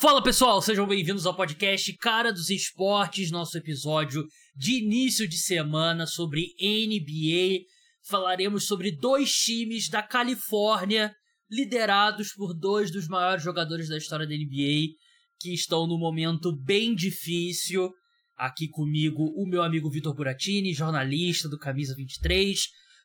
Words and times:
Fala 0.00 0.22
pessoal, 0.22 0.62
sejam 0.62 0.86
bem-vindos 0.86 1.26
ao 1.26 1.36
podcast 1.36 1.94
Cara 1.98 2.32
dos 2.32 2.48
Esportes, 2.48 3.30
nosso 3.30 3.58
episódio 3.58 4.24
de 4.56 4.82
início 4.82 5.28
de 5.28 5.36
semana 5.36 6.06
sobre 6.06 6.54
NBA. 6.58 7.66
Falaremos 8.08 8.66
sobre 8.66 8.92
dois 8.92 9.30
times 9.30 9.90
da 9.90 10.02
Califórnia, 10.02 11.14
liderados 11.50 12.32
por 12.32 12.54
dois 12.54 12.90
dos 12.90 13.08
maiores 13.08 13.44
jogadores 13.44 13.90
da 13.90 13.98
história 13.98 14.26
da 14.26 14.34
NBA, 14.34 14.88
que 15.38 15.52
estão 15.52 15.86
num 15.86 15.98
momento 15.98 16.50
bem 16.64 16.94
difícil. 16.94 17.92
Aqui 18.38 18.68
comigo 18.70 19.22
o 19.36 19.46
meu 19.46 19.62
amigo 19.62 19.90
Vitor 19.90 20.14
Buratini, 20.14 20.72
jornalista 20.72 21.46
do 21.46 21.58
Camisa 21.58 21.94
23. 21.94 22.58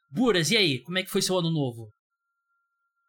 Buras, 0.10 0.50
e 0.50 0.56
aí, 0.56 0.82
como 0.82 0.98
é 0.98 1.04
que 1.04 1.12
foi 1.12 1.22
seu 1.22 1.38
ano 1.38 1.52
novo? 1.52 1.90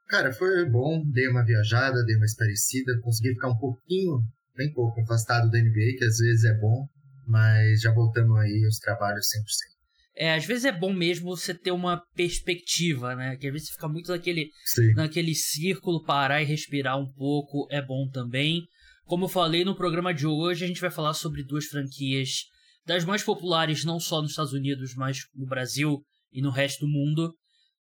Cara, 0.09 0.33
foi 0.33 0.65
bom, 0.69 1.03
dei 1.05 1.29
uma 1.29 1.45
viajada, 1.45 2.05
dei 2.05 2.17
uma 2.17 2.27
esparecida, 2.27 2.99
consegui 3.03 3.35
ficar 3.35 3.51
um 3.51 3.59
pouquinho, 3.59 4.21
bem 4.57 4.73
pouco, 4.73 5.01
afastado 5.01 5.51
da 5.51 5.59
NBA, 5.59 5.99
que 5.99 6.05
às 6.05 6.19
vezes 6.19 6.45
é 6.45 6.55
bom, 6.55 6.87
mas 7.27 7.81
já 7.81 7.93
voltamos 7.93 8.39
aí 8.39 8.65
aos 8.65 8.79
trabalhos 8.79 9.27
100%. 9.27 9.77
É, 10.19 10.35
às 10.35 10.47
vezes 10.47 10.65
é 10.65 10.73
bom 10.73 10.95
mesmo 10.95 11.37
você 11.37 11.53
ter 11.53 11.73
uma 11.73 12.03
perspectiva, 12.15 13.15
né? 13.15 13.37
Que 13.37 13.49
às 13.49 13.53
vezes 13.53 13.69
você 13.69 13.75
fica 13.75 13.89
muito 13.89 14.11
naquele, 14.11 14.51
naquele 14.95 15.35
círculo, 15.35 16.05
parar 16.05 16.41
e 16.41 16.47
respirar 16.47 16.99
um 16.99 17.13
pouco 17.13 17.69
é 17.71 17.83
bom 17.83 18.09
também. 18.09 18.63
Como 19.05 19.27
eu 19.27 19.29
falei 19.29 19.63
no 19.63 19.77
programa 19.77 20.15
de 20.15 20.27
hoje, 20.27 20.65
a 20.65 20.69
gente 20.69 20.81
vai 20.81 20.91
falar 20.91 21.13
sobre 21.13 21.45
duas 21.45 21.67
franquias 21.67 22.45
das 22.87 23.05
mais 23.05 23.23
populares 23.23 23.85
não 23.85 24.01
só 24.01 24.23
nos 24.23 24.31
Estados 24.31 24.53
Unidos, 24.55 24.95
mas 24.95 25.19
no 25.35 25.47
Brasil 25.47 26.01
e 26.33 26.41
no 26.41 26.51
resto 26.51 26.87
do 26.87 26.91
mundo. 26.91 27.35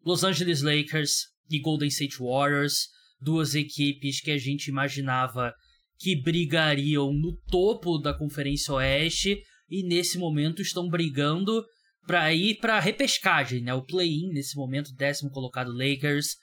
Los 0.04 0.24
Angeles 0.24 0.62
Lakers 0.62 1.35
e 1.50 1.60
Golden 1.60 1.88
State 1.88 2.18
Warriors, 2.20 2.88
duas 3.20 3.56
equipes 3.56 4.22
que 4.22 4.32
a 4.32 4.38
gente 4.38 4.68
imaginava 4.68 5.54
que 5.98 6.22
brigariam 6.22 7.14
no 7.14 7.36
topo 7.50 7.98
da 7.98 8.14
Conferência 8.14 8.74
Oeste 8.74 9.42
e 9.70 9.84
nesse 9.84 10.18
momento 10.18 10.62
estão 10.62 10.90
brigando 10.90 11.64
para 12.06 12.32
ir 12.34 12.56
para 12.56 12.80
repescagem, 12.80 13.62
né? 13.62 13.74
O 13.74 13.84
play-in 13.84 14.32
nesse 14.32 14.56
momento, 14.56 14.94
décimo 14.94 15.32
colocado 15.32 15.72
Lakers, 15.72 16.36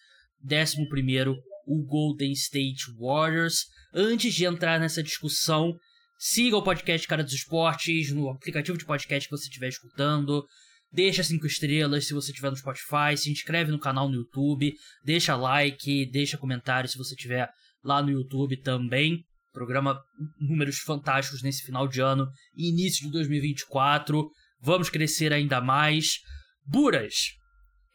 décimo 0.42 0.88
primeiro 0.88 1.36
o 1.66 1.84
Golden 1.84 2.32
State 2.32 2.84
Warriors. 2.98 3.66
Antes 3.94 4.34
de 4.34 4.44
entrar 4.44 4.80
nessa 4.80 5.02
discussão, 5.02 5.76
siga 6.18 6.56
o 6.56 6.62
podcast 6.62 7.06
Cara 7.06 7.22
dos 7.22 7.32
Esportes 7.32 8.10
no 8.10 8.28
aplicativo 8.30 8.76
de 8.76 8.84
podcast 8.84 9.28
que 9.28 9.36
você 9.36 9.44
estiver 9.44 9.68
escutando. 9.68 10.44
Deixa 10.92 11.24
cinco 11.24 11.46
estrelas 11.46 12.06
se 12.06 12.12
você 12.12 12.30
estiver 12.30 12.50
no 12.50 12.56
Spotify, 12.56 13.16
se 13.16 13.30
inscreve 13.30 13.70
no 13.70 13.78
canal 13.78 14.08
no 14.08 14.16
YouTube, 14.16 14.74
deixa 15.02 15.34
like, 15.34 16.04
deixa 16.10 16.36
comentário 16.36 16.88
se 16.88 16.98
você 16.98 17.14
estiver 17.14 17.48
lá 17.82 18.02
no 18.02 18.10
YouTube 18.10 18.58
também. 18.58 19.24
Programa 19.52 19.98
números 20.38 20.78
fantásticos 20.78 21.42
nesse 21.42 21.64
final 21.64 21.88
de 21.88 22.00
ano 22.00 22.26
e 22.56 22.68
início 22.68 23.06
de 23.06 23.12
2024. 23.12 24.30
Vamos 24.60 24.90
crescer 24.90 25.32
ainda 25.32 25.60
mais. 25.60 26.16
Buras, 26.66 27.14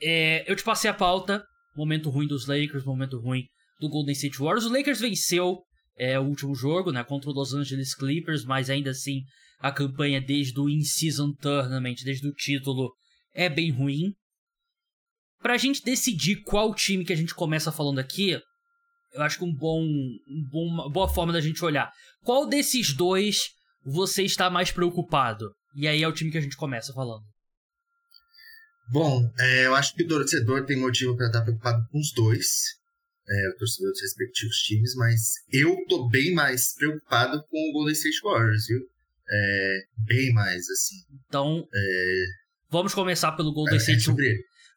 é, 0.01 0.49
eu 0.49 0.55
te 0.55 0.63
passei 0.63 0.89
a 0.89 0.93
pauta. 0.93 1.43
Momento 1.75 2.09
ruim 2.09 2.27
dos 2.27 2.47
Lakers, 2.47 2.83
momento 2.83 3.19
ruim 3.19 3.43
do 3.79 3.89
Golden 3.89 4.13
State 4.13 4.39
Warriors. 4.39 4.65
O 4.65 4.73
Lakers 4.73 4.99
venceu 4.99 5.59
é, 5.97 6.19
o 6.19 6.23
último 6.23 6.55
jogo, 6.55 6.91
né, 6.91 7.03
contra 7.03 7.29
o 7.29 7.33
Los 7.33 7.53
Angeles 7.53 7.95
Clippers, 7.95 8.43
mas 8.43 8.69
ainda 8.69 8.89
assim 8.89 9.21
a 9.59 9.71
campanha 9.71 10.21
desde 10.21 10.59
o 10.59 10.69
In-Season 10.69 11.33
Tournament, 11.33 11.95
desde 12.03 12.27
o 12.27 12.33
título, 12.33 12.93
é 13.33 13.49
bem 13.49 13.71
ruim. 13.71 14.13
Pra 15.39 15.57
gente 15.57 15.83
decidir 15.83 16.43
qual 16.43 16.73
time 16.73 17.05
que 17.05 17.13
a 17.13 17.15
gente 17.15 17.33
começa 17.33 17.71
falando 17.71 17.99
aqui, 17.99 18.39
eu 19.13 19.21
acho 19.21 19.39
que 19.39 19.45
um 19.45 19.53
bom, 19.53 19.81
um 19.83 20.49
bom, 20.51 20.67
uma 20.67 20.89
boa 20.89 21.07
forma 21.07 21.33
da 21.33 21.41
gente 21.41 21.63
olhar. 21.63 21.91
Qual 22.23 22.47
desses 22.47 22.93
dois 22.93 23.49
você 23.83 24.23
está 24.23 24.49
mais 24.49 24.71
preocupado? 24.71 25.51
E 25.75 25.87
aí 25.87 26.01
é 26.01 26.07
o 26.07 26.13
time 26.13 26.31
que 26.31 26.37
a 26.37 26.41
gente 26.41 26.57
começa 26.57 26.93
falando. 26.93 27.23
Bom, 28.89 29.29
é, 29.37 29.65
eu 29.65 29.75
acho 29.75 29.93
que 29.93 30.03
o 30.03 30.07
torcedor 30.07 30.65
tem 30.65 30.77
motivo 30.77 31.15
para 31.15 31.27
estar 31.27 31.41
preocupado 31.41 31.85
com 31.91 31.99
os 31.99 32.11
dois, 32.13 32.47
é, 33.27 33.49
o 33.49 33.57
torcedor 33.57 33.91
dos 33.91 34.01
respectivos 34.01 34.57
times, 34.59 34.95
mas 34.95 35.21
eu 35.51 35.75
tô 35.89 36.07
bem 36.07 36.33
mais 36.33 36.73
preocupado 36.73 37.43
com 37.49 37.69
o 37.69 37.73
Golden 37.73 37.93
State 37.93 38.21
Warriors, 38.23 38.67
viu? 38.67 38.79
É, 39.29 39.79
bem 39.97 40.33
mais, 40.33 40.69
assim. 40.69 40.95
Então, 41.27 41.67
é... 41.73 42.25
vamos 42.69 42.93
começar 42.93 43.33
pelo 43.33 43.53
Golden 43.53 43.75
é, 43.75 43.77
State. 43.77 44.05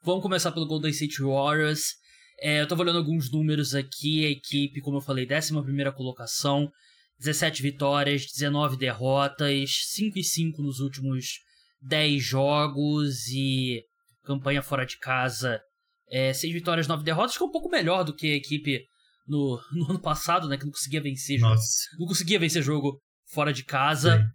Vamos 0.02 0.22
começar 0.22 0.50
pelo 0.52 0.66
Golden 0.66 0.90
State 0.90 1.22
Warriors. 1.22 1.94
É, 2.40 2.62
eu 2.62 2.66
tô 2.66 2.74
olhando 2.74 2.98
alguns 2.98 3.30
números 3.30 3.74
aqui. 3.74 4.24
A 4.24 4.30
equipe, 4.30 4.80
como 4.80 4.96
eu 4.96 5.02
falei, 5.02 5.26
11 5.30 5.52
colocação, 5.94 6.70
17 7.18 7.62
vitórias, 7.62 8.26
19 8.26 8.76
derrotas, 8.76 9.70
5 9.88 10.18
e 10.18 10.24
5 10.24 10.62
nos 10.62 10.80
últimos 10.80 11.40
10 11.82 12.22
jogos 12.22 13.26
e 13.28 13.84
campanha 14.24 14.62
fora 14.62 14.86
de 14.86 14.98
casa, 14.98 15.60
é, 16.10 16.32
6 16.32 16.52
vitórias, 16.52 16.86
9 16.86 17.04
derrotas, 17.04 17.36
que 17.36 17.42
é 17.42 17.46
um 17.46 17.50
pouco 17.50 17.68
melhor 17.68 18.04
do 18.04 18.14
que 18.14 18.32
a 18.32 18.36
equipe 18.36 18.80
no, 19.26 19.60
no 19.72 19.90
ano 19.90 20.00
passado, 20.00 20.48
né? 20.48 20.56
Que 20.56 20.64
não 20.64 20.72
conseguia 20.72 21.00
vencer 21.00 21.38
Nossa. 21.38 21.62
jogo. 21.90 22.00
Não 22.00 22.06
conseguia 22.06 22.38
vencer 22.38 22.62
jogo 22.62 23.00
fora 23.32 23.52
de 23.52 23.64
casa. 23.64 24.26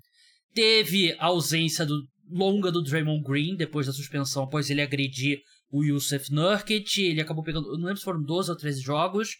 Sim. 0.56 0.62
Teve 0.62 1.16
a 1.20 1.26
ausência 1.26 1.86
do, 1.86 2.02
longa 2.30 2.72
do 2.72 2.82
Draymond 2.82 3.24
Green 3.24 3.56
depois 3.56 3.88
da 3.88 3.94
suspensão, 3.94 4.44
após 4.44 4.70
ele 4.70 4.82
agredir 4.82 5.42
o 5.72 5.84
Yusuf 5.84 6.32
Nurkic. 6.32 7.02
Ele 7.02 7.22
acabou 7.22 7.44
pegando, 7.44 7.78
não 7.78 7.86
lembro 7.86 7.98
se 7.98 8.04
foram 8.04 8.24
12 8.24 8.50
ou 8.50 8.58
13 8.58 8.82
jogos, 8.82 9.36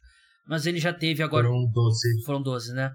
mas 0.48 0.66
ele 0.66 0.80
já 0.80 0.94
teve 0.94 1.24
agora. 1.24 1.48
Foram 1.48 1.72
12. 1.72 2.24
Foram 2.26 2.42
12, 2.42 2.74
né? 2.74 2.92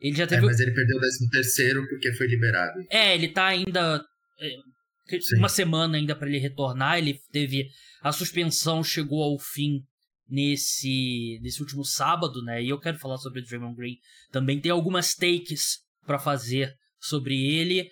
Ele 0.00 0.16
já 0.16 0.26
teve. 0.26 0.42
É, 0.42 0.46
mas 0.46 0.60
ele 0.60 0.72
perdeu 0.72 0.96
o 0.96 1.00
13 1.00 1.30
terceiro 1.30 1.88
porque 1.88 2.12
foi 2.14 2.26
liberado. 2.26 2.78
É, 2.90 3.14
ele 3.14 3.28
tá 3.28 3.46
ainda. 3.46 4.04
É, 4.40 5.20
Sim. 5.20 5.36
Uma 5.38 5.48
semana 5.48 5.96
ainda 5.96 6.14
para 6.14 6.28
ele 6.28 6.38
retornar. 6.38 6.98
Ele 6.98 7.18
teve. 7.32 7.68
A 8.02 8.12
suspensão 8.12 8.84
chegou 8.84 9.22
ao 9.22 9.38
fim 9.38 9.80
nesse, 10.28 11.38
nesse 11.42 11.60
último 11.60 11.84
sábado, 11.84 12.42
né? 12.42 12.62
E 12.62 12.68
eu 12.68 12.78
quero 12.78 12.98
falar 12.98 13.16
sobre 13.16 13.40
o 13.40 13.44
Draymond 13.44 13.74
Green. 13.74 13.96
Também 14.30 14.60
tem 14.60 14.70
algumas 14.70 15.14
takes 15.14 15.78
para 16.06 16.18
fazer 16.18 16.74
sobre 17.00 17.34
ele, 17.34 17.88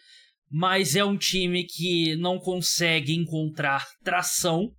mas 0.51 0.95
é 0.97 1.05
um 1.05 1.17
time 1.17 1.65
que 1.65 2.17
não 2.17 2.39
consegue 2.39 3.15
encontrar 3.15 3.85
tração. 4.05 4.71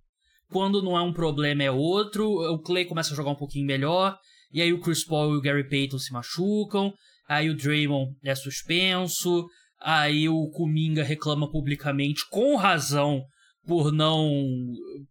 Quando 0.50 0.82
não 0.82 0.96
é 0.96 1.02
um 1.02 1.12
problema 1.12 1.62
é 1.62 1.70
outro. 1.70 2.26
O 2.26 2.58
Clay 2.58 2.84
começa 2.86 3.12
a 3.12 3.16
jogar 3.16 3.30
um 3.30 3.36
pouquinho 3.36 3.66
melhor, 3.66 4.16
e 4.52 4.62
aí 4.62 4.72
o 4.72 4.80
Chris 4.80 5.04
Paul 5.04 5.34
e 5.34 5.36
o 5.36 5.40
Gary 5.40 5.68
Payton 5.68 5.98
se 5.98 6.12
machucam, 6.12 6.92
aí 7.28 7.50
o 7.50 7.56
Draymond 7.56 8.12
é 8.24 8.34
suspenso, 8.34 9.46
aí 9.80 10.28
o 10.28 10.48
Kuminga 10.50 11.02
reclama 11.02 11.50
publicamente 11.50 12.22
com 12.30 12.56
razão 12.56 13.22
por 13.66 13.92
não 13.92 14.32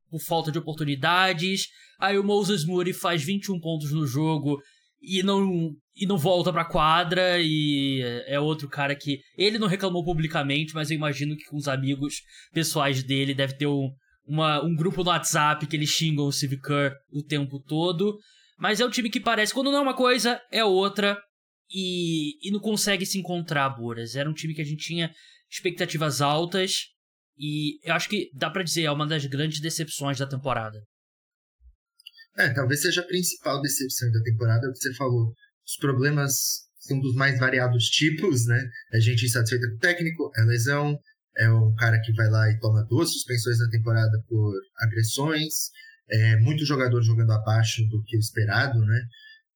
por 0.09 0.19
falta 0.19 0.51
de 0.51 0.57
oportunidades. 0.57 1.67
Aí 1.99 2.17
o 2.17 2.23
Moses 2.23 2.65
Moody 2.65 2.93
faz 2.93 3.23
21 3.23 3.59
pontos 3.59 3.91
no 3.91 4.07
jogo 4.07 4.59
e 5.01 5.21
não 5.23 5.71
e 5.95 6.05
não 6.05 6.17
volta 6.17 6.53
pra 6.53 6.63
quadra 6.63 7.39
e 7.39 8.01
é 8.27 8.39
outro 8.39 8.69
cara 8.69 8.95
que 8.95 9.19
ele 9.35 9.57
não 9.57 9.67
reclamou 9.67 10.05
publicamente, 10.05 10.75
mas 10.75 10.91
eu 10.91 10.95
imagino 10.95 11.35
que 11.35 11.45
com 11.45 11.57
os 11.57 11.67
amigos 11.67 12.21
pessoais 12.53 13.01
dele 13.03 13.33
deve 13.33 13.57
ter 13.57 13.65
um, 13.65 13.89
uma, 14.23 14.63
um 14.63 14.75
grupo 14.75 15.03
no 15.03 15.09
WhatsApp 15.09 15.65
que 15.65 15.75
eles 15.75 15.89
xingam 15.89 16.25
o 16.25 16.31
Steve 16.31 16.61
Kerr 16.61 16.93
o 17.11 17.23
tempo 17.23 17.59
todo. 17.59 18.17
Mas 18.59 18.79
é 18.79 18.85
um 18.85 18.89
time 18.89 19.09
que 19.09 19.19
parece, 19.19 19.53
quando 19.53 19.71
não 19.71 19.79
é 19.79 19.81
uma 19.81 19.95
coisa, 19.95 20.41
é 20.51 20.63
outra. 20.63 21.17
E, 21.69 22.47
e 22.47 22.51
não 22.51 22.59
consegue 22.59 23.05
se 23.05 23.19
encontrar, 23.19 23.69
Boras. 23.69 24.15
Era 24.15 24.29
um 24.29 24.33
time 24.33 24.53
que 24.53 24.61
a 24.61 24.65
gente 24.65 24.83
tinha 24.83 25.11
expectativas 25.49 26.21
altas. 26.21 26.87
E 27.37 27.79
eu 27.87 27.93
acho 27.93 28.09
que 28.09 28.29
dá 28.33 28.49
para 28.49 28.63
dizer, 28.63 28.83
é 28.83 28.91
uma 28.91 29.05
das 29.05 29.25
grandes 29.25 29.59
decepções 29.59 30.17
da 30.17 30.27
temporada. 30.27 30.79
É, 32.37 32.49
talvez 32.53 32.81
seja 32.81 33.01
a 33.01 33.05
principal 33.05 33.61
decepção 33.61 34.11
da 34.11 34.21
temporada, 34.21 34.67
o 34.67 34.71
que 34.71 34.79
você 34.79 34.93
falou. 34.93 35.33
Os 35.65 35.75
problemas 35.77 36.33
são 36.79 36.99
dos 36.99 37.15
mais 37.15 37.39
variados 37.39 37.85
tipos, 37.85 38.45
né? 38.45 38.69
A 38.93 38.99
gente 38.99 39.25
insatisfeita 39.25 39.67
com 39.69 39.75
o 39.75 39.79
técnico, 39.79 40.31
é 40.37 40.43
lesão, 40.43 40.97
é 41.37 41.49
um 41.51 41.73
cara 41.75 41.99
que 42.01 42.13
vai 42.13 42.29
lá 42.29 42.49
e 42.49 42.59
toma 42.59 42.85
duas 42.89 43.11
suspensões 43.11 43.59
na 43.59 43.69
temporada 43.69 44.23
por 44.27 44.53
agressões, 44.79 45.53
é 46.09 46.37
muito 46.37 46.65
jogador 46.65 47.01
jogando 47.01 47.31
abaixo 47.31 47.83
do 47.89 48.01
que 48.03 48.17
esperado, 48.17 48.79
né? 48.79 49.01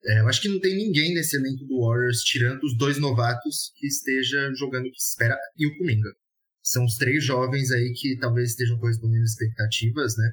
É, 0.03 0.19
eu 0.19 0.27
acho 0.27 0.41
que 0.41 0.49
não 0.49 0.59
tem 0.59 0.75
ninguém 0.75 1.13
nesse 1.13 1.37
elenco 1.37 1.63
do 1.65 1.85
Warriors, 1.85 2.21
tirando 2.21 2.63
os 2.63 2.75
dois 2.75 2.97
novatos, 2.97 3.71
que 3.77 3.87
esteja 3.87 4.51
jogando 4.55 4.87
o 4.87 4.91
que 4.91 4.99
se 4.99 5.11
espera, 5.11 5.37
e 5.57 5.67
o 5.67 5.77
Kuminga. 5.77 6.09
São 6.63 6.83
os 6.85 6.95
três 6.95 7.23
jovens 7.23 7.71
aí 7.71 7.93
que 7.93 8.17
talvez 8.19 8.51
estejam 8.51 8.77
correspondendo 8.79 9.23
expectativas, 9.23 10.17
né? 10.17 10.31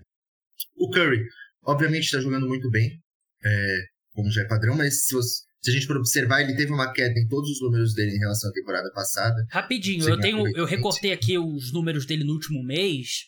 O 0.76 0.90
Curry, 0.90 1.22
Obviamente 1.64 2.04
está 2.04 2.20
jogando 2.20 2.46
muito 2.46 2.70
bem, 2.70 2.98
é, 3.44 3.78
como 4.12 4.30
já 4.30 4.42
é 4.42 4.46
padrão, 4.46 4.76
mas 4.76 5.06
se, 5.06 5.14
você, 5.14 5.44
se, 5.62 5.70
a 5.70 5.74
gente 5.74 5.86
for 5.86 5.96
observar, 5.96 6.40
ele 6.40 6.56
teve 6.56 6.72
uma 6.72 6.92
queda 6.92 7.18
em 7.18 7.26
todos 7.28 7.50
os 7.50 7.60
números 7.60 7.94
dele 7.94 8.16
em 8.16 8.18
relação 8.18 8.50
à 8.50 8.52
temporada 8.52 8.90
passada. 8.92 9.46
Rapidinho, 9.50 10.08
eu 10.08 10.18
tenho, 10.18 10.56
eu 10.56 10.64
recortei 10.64 11.12
aqui 11.12 11.38
os 11.38 11.72
números 11.72 12.06
dele 12.06 12.24
no 12.24 12.32
último 12.32 12.62
mês. 12.62 13.26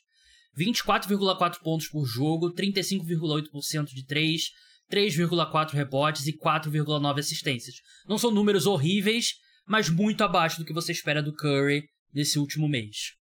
24,4 0.59 1.61
pontos 1.62 1.88
por 1.88 2.05
jogo, 2.05 2.53
35,8% 2.53 3.87
de 3.87 4.05
3, 4.05 4.43
3,4 4.91 5.73
rebotes 5.73 6.26
e 6.26 6.33
4,9 6.37 7.19
assistências. 7.19 7.76
Não 8.09 8.19
são 8.19 8.31
números 8.31 8.67
horríveis, 8.67 9.35
mas 9.67 9.88
muito 9.88 10.25
abaixo 10.25 10.59
do 10.59 10.65
que 10.65 10.73
você 10.73 10.91
espera 10.93 11.23
do 11.23 11.33
Curry 11.33 11.85
nesse 12.12 12.38
último 12.38 12.69
mês. 12.69 13.20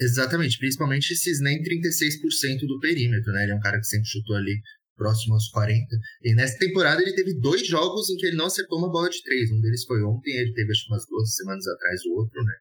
Exatamente, 0.00 0.58
principalmente 0.58 1.12
esses 1.12 1.40
nem 1.40 1.62
36% 1.62 2.66
do 2.66 2.80
perímetro, 2.80 3.32
né? 3.32 3.44
Ele 3.44 3.52
é 3.52 3.54
um 3.54 3.60
cara 3.60 3.78
que 3.78 3.86
sempre 3.86 4.08
chutou 4.08 4.36
ali 4.36 4.60
próximo 4.96 5.34
aos 5.34 5.48
40. 5.48 5.86
E 6.22 6.34
nessa 6.34 6.58
temporada 6.58 7.02
ele 7.02 7.14
teve 7.14 7.38
dois 7.40 7.66
jogos 7.66 8.08
em 8.10 8.16
que 8.16 8.26
ele 8.26 8.36
não 8.36 8.46
acertou 8.46 8.78
uma 8.78 8.90
bola 8.90 9.08
de 9.08 9.22
três. 9.22 9.50
Um 9.50 9.60
deles 9.60 9.84
foi 9.84 10.02
ontem, 10.02 10.30
ele 10.36 10.52
teve 10.52 10.70
acho 10.70 10.86
umas 10.88 11.04
duas 11.06 11.34
semanas 11.34 11.66
atrás 11.66 12.00
o 12.06 12.14
outro, 12.14 12.42
né? 12.44 12.54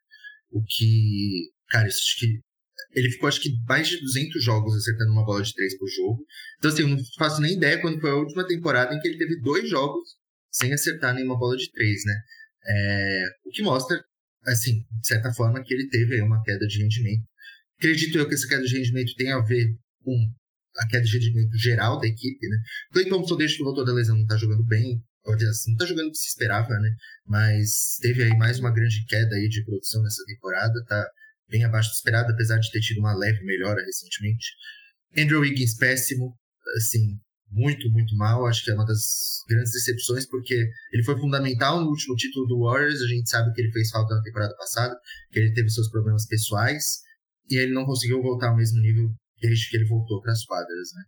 O 0.51 0.63
que, 0.63 1.51
cara, 1.69 1.87
isso 1.87 1.99
acho 1.99 2.19
que 2.19 2.39
ele 2.93 3.09
ficou 3.11 3.29
acho 3.29 3.41
que 3.41 3.49
mais 3.67 3.87
de 3.87 3.99
200 4.01 4.43
jogos 4.43 4.75
acertando 4.75 5.11
uma 5.11 5.25
bola 5.25 5.41
de 5.41 5.53
três 5.53 5.77
por 5.77 5.87
jogo. 5.87 6.25
Então 6.57 6.71
assim, 6.71 6.81
eu 6.81 6.89
não 6.89 6.97
faço 7.17 7.41
nem 7.41 7.55
ideia 7.55 7.79
quando 7.79 8.01
foi 8.01 8.09
a 8.09 8.15
última 8.15 8.45
temporada 8.45 8.93
em 8.93 8.99
que 8.99 9.07
ele 9.07 9.17
teve 9.17 9.39
dois 9.41 9.69
jogos 9.69 10.17
sem 10.51 10.73
acertar 10.73 11.13
nenhuma 11.13 11.39
bola 11.39 11.55
de 11.55 11.71
três, 11.71 12.01
né? 12.05 12.13
É, 12.67 13.25
o 13.45 13.49
que 13.49 13.61
mostra, 13.61 14.03
assim, 14.45 14.85
de 14.99 15.07
certa 15.07 15.33
forma, 15.33 15.63
que 15.63 15.73
ele 15.73 15.87
teve 15.89 16.15
aí 16.15 16.21
uma 16.21 16.41
queda 16.43 16.65
de 16.67 16.81
rendimento. 16.81 17.23
Acredito 17.77 18.17
eu 18.17 18.27
que 18.27 18.35
essa 18.35 18.47
queda 18.47 18.63
de 18.63 18.77
rendimento 18.77 19.13
tem 19.15 19.31
a 19.31 19.39
ver 19.39 19.75
com 20.03 20.15
a 20.77 20.87
queda 20.87 21.03
de 21.03 21.17
rendimento 21.17 21.57
geral 21.57 21.99
da 21.99 22.07
equipe, 22.07 22.47
né? 22.47 22.57
Clay 22.93 23.09
Thompson, 23.09 23.35
desde 23.37 23.57
que 23.57 23.63
voltou 23.63 23.85
da 23.85 23.93
lesão, 23.93 24.17
não 24.17 24.25
tá 24.25 24.37
jogando 24.37 24.63
bem, 24.65 25.03
pode 25.23 25.45
assim, 25.45 25.71
não 25.71 25.77
tá 25.77 25.85
jogando 25.85 26.07
o 26.07 26.11
que 26.11 26.17
se 26.17 26.29
esperava, 26.29 26.79
né? 26.79 26.95
Mas 27.25 27.97
teve 28.01 28.23
aí 28.23 28.37
mais 28.37 28.59
uma 28.59 28.71
grande 28.71 29.03
queda 29.05 29.35
aí 29.35 29.47
de 29.49 29.63
produção 29.63 30.01
nessa 30.01 30.23
temporada, 30.25 30.83
tá 30.85 31.07
bem 31.49 31.63
abaixo 31.63 31.89
do 31.89 31.93
esperado, 31.93 32.31
apesar 32.31 32.57
de 32.57 32.71
ter 32.71 32.79
tido 32.79 32.99
uma 32.99 33.13
leve 33.13 33.43
melhora 33.43 33.83
recentemente. 33.83 34.47
Andrew 35.17 35.41
Wiggins, 35.41 35.75
péssimo, 35.75 36.37
assim, 36.77 37.19
muito, 37.51 37.89
muito 37.91 38.15
mal. 38.15 38.45
Acho 38.47 38.63
que 38.63 38.71
é 38.71 38.73
uma 38.73 38.85
das 38.85 39.43
grandes 39.47 39.73
decepções, 39.73 40.25
porque 40.27 40.55
ele 40.91 41.03
foi 41.03 41.17
fundamental 41.19 41.81
no 41.81 41.89
último 41.89 42.15
título 42.15 42.47
do 42.47 42.61
Warriors. 42.61 43.01
A 43.01 43.07
gente 43.07 43.29
sabe 43.29 43.53
que 43.53 43.61
ele 43.61 43.71
fez 43.71 43.89
falta 43.89 44.15
na 44.15 44.21
temporada 44.21 44.55
passada, 44.55 44.97
que 45.31 45.39
ele 45.39 45.53
teve 45.53 45.69
seus 45.69 45.89
problemas 45.89 46.25
pessoais, 46.25 47.01
e 47.49 47.57
ele 47.57 47.73
não 47.73 47.85
conseguiu 47.85 48.21
voltar 48.21 48.49
ao 48.49 48.57
mesmo 48.57 48.79
nível 48.79 49.11
desde 49.41 49.69
que 49.69 49.77
ele 49.77 49.85
voltou 49.85 50.21
para 50.21 50.31
as 50.31 50.45
quadras. 50.45 50.89
Né? 50.95 51.03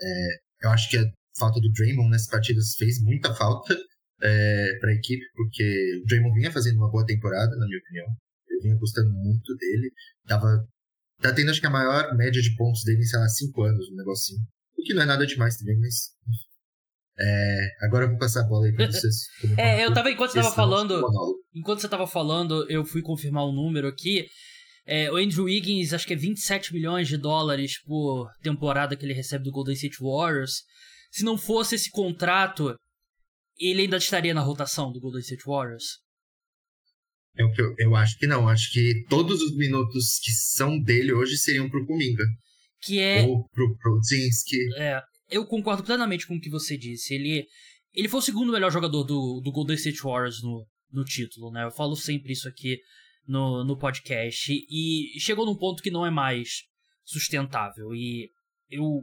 É, 0.00 0.66
eu 0.66 0.70
acho 0.70 0.90
que 0.90 0.98
a 0.98 1.04
falta 1.38 1.60
do 1.60 1.70
Draymond 1.72 2.10
nessas 2.10 2.28
partidas 2.28 2.74
fez 2.76 3.00
muita 3.02 3.34
falta 3.34 3.76
é, 4.22 4.78
para 4.80 4.90
a 4.90 4.94
equipe, 4.94 5.24
porque 5.34 6.00
o 6.02 6.06
Draymond 6.06 6.34
vinha 6.34 6.50
fazendo 6.50 6.76
uma 6.76 6.90
boa 6.90 7.06
temporada, 7.06 7.54
na 7.56 7.66
minha 7.66 7.78
opinião. 7.78 8.06
Eu 8.48 8.60
vinha 8.62 8.76
gostando 8.76 9.12
muito 9.12 9.54
dele. 9.56 9.92
Tava, 10.26 10.66
tá 11.20 11.32
tendo, 11.32 11.50
acho 11.50 11.60
que, 11.60 11.66
a 11.66 11.70
maior 11.70 12.16
média 12.16 12.40
de 12.40 12.54
pontos 12.56 12.82
dele 12.84 13.02
em, 13.02 13.06
sei 13.06 13.18
lá, 13.18 13.28
5 13.28 13.62
anos, 13.62 13.90
um 13.90 13.96
negocinho. 13.96 14.40
O 14.84 14.86
que 14.86 14.92
não 14.92 15.02
é 15.02 15.06
nada 15.06 15.26
demais 15.26 15.56
também, 15.56 15.78
mas. 15.80 16.10
É, 17.18 17.68
agora 17.86 18.04
eu 18.04 18.10
vou 18.10 18.18
passar 18.18 18.40
a 18.40 18.46
bola 18.46 18.66
aí 18.66 18.74
pra 18.74 18.84
vocês. 18.92 19.14
é, 19.56 19.82
eu 19.82 19.94
tava, 19.94 20.10
enquanto 20.10 20.32
você 20.32 20.42
tava 20.42 20.54
falando. 20.54 21.02
Enquanto 21.54 21.80
você 21.80 21.88
tava 21.88 22.06
falando, 22.06 22.70
eu 22.70 22.84
fui 22.84 23.00
confirmar 23.00 23.46
um 23.46 23.52
número 23.52 23.88
aqui. 23.88 24.26
É, 24.86 25.10
o 25.10 25.16
Andrew 25.16 25.44
Wiggins, 25.44 25.94
acho 25.94 26.06
que 26.06 26.12
é 26.12 26.16
27 26.16 26.74
milhões 26.74 27.08
de 27.08 27.16
dólares 27.16 27.80
por 27.82 28.30
temporada 28.42 28.94
que 28.94 29.06
ele 29.06 29.14
recebe 29.14 29.44
do 29.44 29.50
Golden 29.50 29.72
State 29.72 29.96
Warriors. 29.98 30.64
Se 31.10 31.24
não 31.24 31.38
fosse 31.38 31.76
esse 31.76 31.90
contrato, 31.90 32.76
ele 33.58 33.82
ainda 33.82 33.96
estaria 33.96 34.34
na 34.34 34.42
rotação 34.42 34.92
do 34.92 35.00
Golden 35.00 35.22
State 35.22 35.44
Warriors? 35.46 35.84
Eu, 37.34 37.48
eu, 37.56 37.74
eu 37.78 37.96
acho 37.96 38.18
que 38.18 38.26
não. 38.26 38.46
Acho 38.46 38.70
que 38.70 39.06
todos 39.08 39.40
os 39.40 39.56
minutos 39.56 40.18
que 40.22 40.32
são 40.32 40.78
dele 40.78 41.14
hoje 41.14 41.38
seriam 41.38 41.70
pro 41.70 41.86
Kuminga. 41.86 42.24
Que 42.84 43.00
é. 43.00 43.22
Ou 43.22 43.48
pro 43.48 43.76
Prozinski. 43.78 44.56
É. 44.76 45.02
Eu 45.30 45.46
concordo 45.46 45.82
plenamente 45.82 46.26
com 46.26 46.36
o 46.36 46.40
que 46.40 46.50
você 46.50 46.76
disse. 46.76 47.14
Ele, 47.14 47.46
ele 47.94 48.08
foi 48.08 48.20
o 48.20 48.22
segundo 48.22 48.52
melhor 48.52 48.70
jogador 48.70 49.04
do, 49.04 49.40
do 49.40 49.52
Golden 49.52 49.76
State 49.76 50.02
Warriors 50.02 50.42
no, 50.42 50.66
no 50.92 51.04
título, 51.04 51.50
né? 51.50 51.64
Eu 51.64 51.70
falo 51.70 51.96
sempre 51.96 52.32
isso 52.32 52.48
aqui 52.48 52.78
no, 53.26 53.64
no 53.64 53.78
podcast. 53.78 54.52
E 54.52 55.18
chegou 55.18 55.46
num 55.46 55.56
ponto 55.56 55.82
que 55.82 55.90
não 55.90 56.04
é 56.04 56.10
mais 56.10 56.64
sustentável. 57.04 57.94
E 57.94 58.28
eu. 58.70 59.02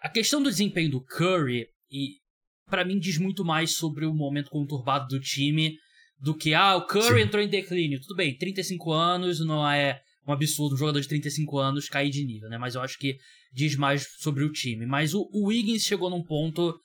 A 0.00 0.08
questão 0.08 0.42
do 0.42 0.50
desempenho 0.50 0.90
do 0.90 1.04
Curry, 1.04 1.66
e 1.90 2.18
para 2.66 2.84
mim 2.84 2.98
diz 2.98 3.18
muito 3.18 3.44
mais 3.44 3.74
sobre 3.74 4.04
o 4.04 4.14
momento 4.14 4.50
conturbado 4.50 5.08
do 5.08 5.20
time 5.20 5.76
do 6.18 6.34
que, 6.34 6.54
ah, 6.54 6.76
o 6.76 6.86
Curry 6.86 7.20
Sim. 7.20 7.26
entrou 7.26 7.42
em 7.42 7.48
declínio. 7.48 8.00
Tudo 8.00 8.16
bem, 8.16 8.36
35 8.36 8.92
anos 8.92 9.40
não 9.40 9.68
é 9.68 10.00
um 10.26 10.32
absurdo 10.32 10.74
um 10.74 10.78
jogador 10.78 11.00
de 11.00 11.08
35 11.08 11.58
anos 11.58 11.88
cair 11.88 12.10
de 12.10 12.24
nível, 12.24 12.48
né? 12.48 12.58
Mas 12.58 12.74
eu 12.74 12.80
acho 12.80 12.98
que 12.98 13.16
diz 13.52 13.76
mais 13.76 14.06
sobre 14.18 14.44
o 14.44 14.52
time. 14.52 14.86
Mas 14.86 15.14
o, 15.14 15.28
o 15.32 15.46
Wiggins 15.46 15.82
chegou 15.82 16.10
num 16.10 16.22
ponto 16.22 16.78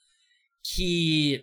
que 0.75 1.41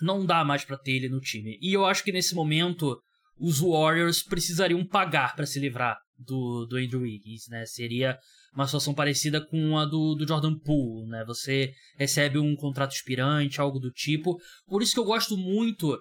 não 0.00 0.26
dá 0.26 0.44
mais 0.44 0.64
para 0.64 0.76
ter 0.76 0.92
ele 0.92 1.08
no 1.08 1.20
time. 1.20 1.58
E 1.60 1.72
eu 1.72 1.84
acho 1.84 2.02
que 2.02 2.12
nesse 2.12 2.34
momento 2.34 2.98
os 3.38 3.60
Warriors 3.60 4.22
precisariam 4.22 4.86
pagar 4.86 5.34
para 5.34 5.46
se 5.46 5.58
livrar 5.58 5.96
do, 6.18 6.66
do 6.66 6.76
Andrew 6.76 7.02
Wiggins, 7.02 7.48
né? 7.48 7.64
Seria 7.66 8.18
uma 8.54 8.66
situação 8.66 8.94
parecida 8.94 9.40
com 9.40 9.78
a 9.78 9.84
do, 9.84 10.14
do 10.14 10.26
Jordan 10.26 10.58
Poole, 10.58 11.08
né? 11.08 11.24
Você 11.26 11.72
recebe 11.96 12.38
um 12.38 12.54
contrato 12.54 12.92
expirante, 12.92 13.60
algo 13.60 13.78
do 13.78 13.90
tipo. 13.90 14.38
Por 14.66 14.82
isso 14.82 14.92
que 14.92 15.00
eu 15.00 15.04
gosto 15.04 15.36
muito. 15.36 15.98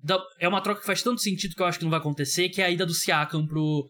Da, 0.00 0.22
é 0.38 0.46
uma 0.46 0.60
troca 0.60 0.80
que 0.80 0.86
faz 0.86 1.02
tanto 1.02 1.20
sentido 1.20 1.54
que 1.54 1.62
eu 1.62 1.66
acho 1.66 1.78
que 1.78 1.84
não 1.84 1.90
vai 1.90 1.98
acontecer, 1.98 2.48
que 2.50 2.62
é 2.62 2.66
a 2.66 2.70
ida 2.70 2.86
do 2.86 2.94
Siakam 2.94 3.46
pro, 3.46 3.88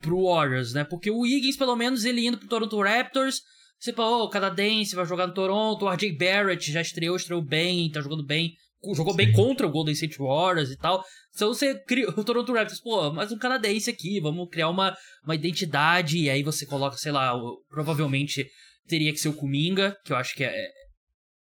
pro 0.00 0.24
Warriors, 0.24 0.72
né? 0.72 0.84
Porque 0.84 1.10
o 1.10 1.20
Wiggins, 1.20 1.56
pelo 1.56 1.76
menos, 1.76 2.04
ele 2.04 2.26
indo 2.26 2.38
pro 2.38 2.48
Toronto 2.48 2.80
Raptors, 2.80 3.40
você 3.78 3.92
fala, 3.92 4.18
oh, 4.18 4.24
o 4.24 4.30
canadense 4.30 4.94
vai 4.94 5.04
jogar 5.06 5.26
no 5.26 5.34
Toronto, 5.34 5.84
o 5.84 5.88
RJ 5.88 6.16
Barrett 6.16 6.72
já 6.72 6.80
estreou, 6.80 7.16
estreou 7.16 7.42
bem, 7.42 7.90
tá 7.90 8.00
jogando 8.00 8.24
bem, 8.24 8.54
jogou 8.94 9.12
Sim. 9.12 9.18
bem 9.18 9.32
contra 9.32 9.66
o 9.66 9.70
Golden 9.70 9.92
State 9.92 10.18
Warriors 10.18 10.70
e 10.70 10.76
tal. 10.76 11.04
Então 11.34 11.48
você 11.48 11.78
cria 11.84 12.08
o 12.16 12.24
Toronto 12.24 12.52
Raptors, 12.52 12.80
pô, 12.80 13.12
mais 13.12 13.32
um 13.32 13.38
canadense 13.38 13.90
aqui, 13.90 14.20
vamos 14.20 14.48
criar 14.50 14.68
uma, 14.68 14.96
uma 15.24 15.34
identidade, 15.34 16.18
e 16.18 16.30
aí 16.30 16.42
você 16.42 16.64
coloca, 16.64 16.96
sei 16.96 17.12
lá, 17.12 17.32
provavelmente 17.68 18.48
teria 18.86 19.12
que 19.12 19.18
ser 19.18 19.28
o 19.28 19.34
Kuminga, 19.34 19.96
que 20.04 20.12
eu 20.12 20.16
acho 20.16 20.34
que 20.34 20.44
é, 20.44 20.68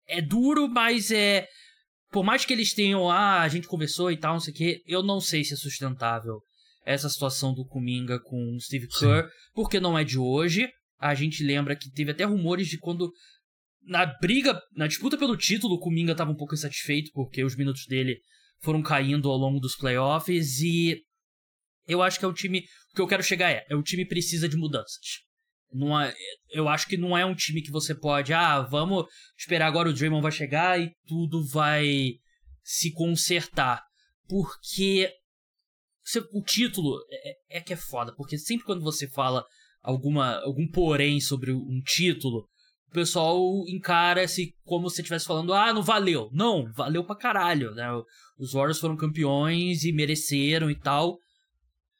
é 0.07 0.21
duro, 0.21 0.67
mas 0.67 1.11
é. 1.11 1.47
Por 2.11 2.23
mais 2.23 2.45
que 2.45 2.53
eles 2.53 2.75
tenham, 2.75 3.09
ah, 3.09 3.41
a 3.41 3.49
gente 3.49 3.67
conversou 3.67 4.11
e 4.11 4.17
tal, 4.17 4.33
não 4.33 4.39
sei 4.39 4.53
o 4.53 4.55
quê, 4.55 4.81
eu 4.85 5.01
não 5.01 5.19
sei 5.19 5.43
se 5.43 5.55
é 5.55 5.57
sustentável 5.57 6.41
essa 6.85 7.09
situação 7.09 7.53
do 7.53 7.65
Kuminga 7.65 8.19
com 8.19 8.55
o 8.55 8.59
Steve 8.59 8.87
Kerr, 8.87 9.25
Sim. 9.25 9.29
porque 9.53 9.79
não 9.79 9.97
é 9.97 10.03
de 10.03 10.17
hoje. 10.17 10.67
A 10.99 11.13
gente 11.13 11.43
lembra 11.43 11.75
que 11.75 11.91
teve 11.91 12.11
até 12.11 12.23
rumores 12.23 12.67
de 12.67 12.77
quando 12.77 13.11
na 13.85 14.05
briga, 14.05 14.61
na 14.75 14.87
disputa 14.87 15.17
pelo 15.17 15.35
título, 15.35 15.75
o 15.75 15.79
Kuminga 15.79 16.13
estava 16.13 16.31
um 16.31 16.35
pouco 16.35 16.53
insatisfeito 16.53 17.11
porque 17.13 17.43
os 17.43 17.55
minutos 17.55 17.85
dele 17.85 18.17
foram 18.61 18.81
caindo 18.81 19.29
ao 19.29 19.37
longo 19.37 19.59
dos 19.59 19.75
playoffs 19.75 20.59
e 20.59 21.01
eu 21.87 22.01
acho 22.01 22.17
que 22.17 22.25
é 22.25 22.27
o 22.27 22.33
time, 22.33 22.59
o 22.91 22.95
que 22.95 23.01
eu 23.01 23.07
quero 23.07 23.23
chegar 23.23 23.51
é, 23.51 23.65
é 23.69 23.75
o 23.75 23.83
time 23.83 24.07
precisa 24.07 24.47
de 24.47 24.55
mudanças. 24.55 25.21
Não 25.71 25.99
é, 25.99 26.13
eu 26.51 26.69
acho 26.69 26.87
que 26.87 26.95
não 26.95 27.17
é 27.17 27.25
um 27.25 27.35
time 27.35 27.61
que 27.61 27.71
você 27.71 27.93
pode, 27.93 28.31
ah, 28.31 28.61
vamos 28.61 29.05
esperar 29.37 29.67
agora 29.67 29.89
o 29.89 29.93
Draymond 29.93 30.21
vai 30.21 30.31
chegar 30.31 30.79
e 30.79 30.91
tudo 31.05 31.45
vai 31.47 32.13
se 32.63 32.91
consertar. 32.93 33.81
Porque 34.27 35.11
o 36.33 36.41
título 36.41 36.99
é, 37.09 37.57
é, 37.57 37.61
que 37.61 37.73
é 37.73 37.77
foda, 37.77 38.13
porque 38.15 38.37
sempre 38.37 38.65
quando 38.65 38.81
você 38.81 39.07
fala 39.07 39.45
alguma 39.81 40.39
algum 40.41 40.67
porém 40.67 41.19
sobre 41.19 41.51
um 41.51 41.81
título, 41.81 42.47
o 42.89 42.93
pessoal 42.93 43.39
encara-se 43.67 44.53
como 44.63 44.89
se 44.89 45.01
estivesse 45.01 45.25
falando, 45.25 45.53
ah, 45.53 45.73
não 45.73 45.81
valeu. 45.81 46.29
Não, 46.31 46.71
valeu 46.73 47.03
pra 47.03 47.15
caralho, 47.15 47.71
né? 47.71 47.87
Os 48.37 48.53
Warriors 48.53 48.79
foram 48.79 48.95
campeões 48.95 49.83
e 49.83 49.91
mereceram 49.91 50.69
e 50.69 50.75
tal. 50.75 51.17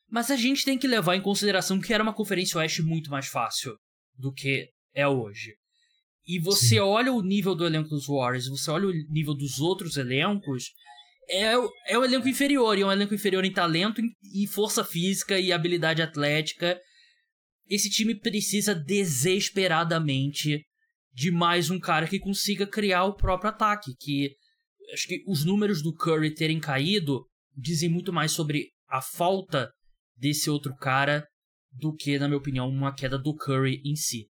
Mas 0.10 0.30
a 0.30 0.36
gente 0.36 0.64
tem 0.64 0.78
que 0.78 0.88
levar 0.88 1.16
em 1.16 1.22
consideração 1.22 1.82
que 1.82 1.92
era 1.92 2.04
uma 2.04 2.14
conferência 2.14 2.60
oeste 2.60 2.84
muito 2.84 3.10
mais 3.10 3.26
fácil 3.26 3.76
do 4.16 4.32
que 4.32 4.70
é 4.94 5.08
hoje. 5.08 5.56
E 6.28 6.40
você 6.40 6.76
Sim. 6.76 6.80
olha 6.80 7.12
o 7.12 7.22
nível 7.22 7.56
do 7.56 7.66
elenco 7.66 7.90
dos 7.90 8.06
Warriors, 8.06 8.48
você 8.48 8.70
olha 8.70 8.88
o 8.88 8.94
nível 9.10 9.34
dos 9.34 9.60
outros 9.60 9.98
elencos, 9.98 10.72
é, 11.30 11.53
é 11.88 11.98
o 11.98 12.03
elenco 12.03 12.27
inferior, 12.27 12.77
e 12.77 12.82
é 12.82 12.86
um 12.86 12.92
elenco 12.92 13.13
inferior 13.13 13.44
em 13.46 13.53
talento 13.53 14.01
e 14.34 14.48
força 14.48 14.84
física 14.84 15.39
e 15.39 15.51
habilidade 15.51 16.01
atlética. 16.01 16.80
Esse 17.68 17.89
time 17.89 18.20
precisa 18.20 18.75
desesperadamente 18.75 20.65
de 21.13 21.32
mais 21.32 21.70
um 21.70 21.80
cara 21.80 22.08
que 22.08 22.20
consiga 22.20 22.68
criar 22.68 23.06
o 23.06 23.15
próprio 23.15 23.50
ataque. 23.50 23.96
Que 24.00 24.36
acho 24.94 25.08
que 25.08 25.24
os 25.27 25.46
números 25.46 25.82
do 25.82 25.94
Curry 25.94 26.34
terem 26.34 26.60
caído 26.60 27.25
dizem 27.56 27.89
muito 27.89 28.12
mais 28.12 28.32
sobre 28.32 28.70
a 28.89 29.01
falta 29.01 29.72
desse 30.18 30.50
outro 30.50 30.75
cara 30.75 31.25
do 31.72 31.96
que, 31.96 32.20
na 32.20 32.27
minha 32.27 32.38
opinião, 32.38 32.68
uma 32.68 32.94
queda 32.94 33.18
do 33.18 33.36
Curry 33.36 33.82
em 33.84 33.96
si. 33.96 34.27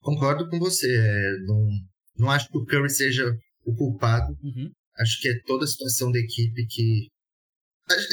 Concordo 0.00 0.48
com 0.48 0.58
você. 0.58 0.86
É, 0.86 1.46
não, 1.46 1.68
não 2.18 2.30
acho 2.30 2.48
que 2.48 2.58
o 2.58 2.64
Curry 2.64 2.90
seja 2.90 3.24
o 3.64 3.74
culpado. 3.74 4.36
Uhum. 4.42 4.70
Acho 4.98 5.20
que 5.20 5.28
é 5.28 5.38
toda 5.46 5.64
a 5.64 5.68
situação 5.68 6.10
da 6.12 6.18
equipe 6.18 6.66
que 6.66 7.08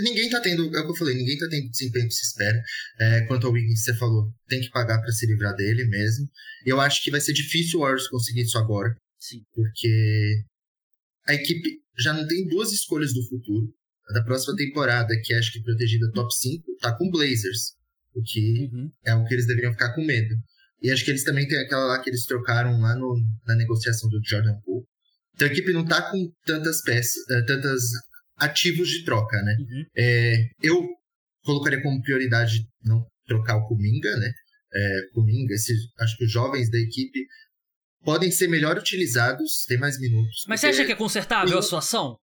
Ninguém 0.04 0.30
tá 0.30 0.42
tendo, 0.42 0.64
é 0.76 0.80
o 0.80 0.84
que 0.84 0.92
eu 0.92 0.96
falei, 0.96 1.16
ninguém 1.16 1.38
tá 1.38 1.48
tendo 1.50 1.70
desempenho 1.70 2.08
que 2.08 2.14
se 2.14 2.26
espera. 2.26 2.62
É, 3.00 3.22
quanto 3.22 3.48
ao 3.48 3.54
Wiggins, 3.54 3.84
você 3.84 3.96
falou, 3.96 4.30
tem 4.48 4.60
que 4.60 4.70
pagar 4.70 5.00
para 5.00 5.12
se 5.12 5.26
livrar 5.26 5.56
dele 5.56 5.86
mesmo. 5.86 6.28
E 6.66 6.70
eu 6.70 6.82
acho 6.82 7.02
que 7.02 7.10
vai 7.10 7.22
ser 7.22 7.32
difícil 7.32 7.80
o 7.80 7.84
Warriors 7.84 8.10
conseguir 8.10 8.42
isso 8.42 8.58
agora. 8.58 8.94
Sim. 9.18 9.42
Porque 9.54 10.44
a 11.26 11.34
equipe 11.34 11.80
já 11.98 12.14
não 12.14 12.28
tem 12.28 12.48
duas 12.48 12.74
escolhas 12.74 13.14
do 13.14 13.26
futuro. 13.30 13.74
A 14.10 14.14
da 14.14 14.24
próxima 14.24 14.56
temporada, 14.58 15.14
que 15.24 15.34
acho 15.34 15.54
que 15.54 15.62
protegida 15.62 16.12
top 16.12 16.34
5, 16.36 16.66
tá 16.82 16.98
com 16.98 17.10
Blazers. 17.10 17.74
O 18.14 18.22
que 18.22 18.70
uhum. 18.74 18.92
é 19.06 19.16
o 19.16 19.24
que 19.24 19.34
eles 19.34 19.48
deveriam 19.48 19.72
ficar 19.72 19.96
com 19.96 20.04
medo. 20.04 20.36
E 20.82 20.92
acho 20.92 21.06
que 21.06 21.12
eles 21.12 21.24
também 21.24 21.48
têm 21.48 21.58
aquela 21.60 21.86
lá 21.86 22.02
que 22.02 22.10
eles 22.10 22.26
trocaram 22.26 22.78
lá 22.82 22.94
no, 22.96 23.16
na 23.48 23.56
negociação 23.56 24.10
do 24.10 24.20
Jordan 24.22 24.60
Poole. 24.66 24.86
Então 25.36 25.48
a 25.48 25.52
equipe 25.52 25.74
não 25.74 25.86
tá 25.86 26.12
com 26.12 26.32
tantas 26.46 26.82
peças, 26.82 27.16
uh, 27.30 27.46
tantas 27.46 27.82
ativos 28.38 28.90
de 28.90 29.04
troca, 29.06 29.42
né? 29.42 29.56
Uhum. 29.60 29.86
É, 29.96 30.36
eu 30.62 30.88
colocaria 31.44 31.82
como 31.82 32.02
prioridade 32.02 32.68
não 32.84 33.06
trocar 33.26 33.58
o 33.58 33.68
Kuminga, 33.68 34.16
né? 34.18 34.32
É, 34.74 35.02
Kuminga, 35.14 35.54
acho 35.54 36.18
que 36.18 36.26
os 36.26 36.32
jovens 36.32 36.70
da 36.70 36.78
equipe 36.78 37.26
podem 38.04 38.32
ser 38.32 38.48
melhor 38.48 38.78
utilizados, 38.78 39.64
ter 39.68 39.78
mais 39.78 40.00
minutos. 40.00 40.44
Mas 40.48 40.60
você 40.60 40.68
acha 40.68 40.86
que 40.86 40.92
é 40.92 40.96
consertável 40.96 41.58
a 41.58 41.62
situação? 41.62 42.18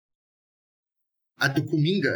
A 1.36 1.46
do 1.46 1.64
Kuminga, 1.64 2.14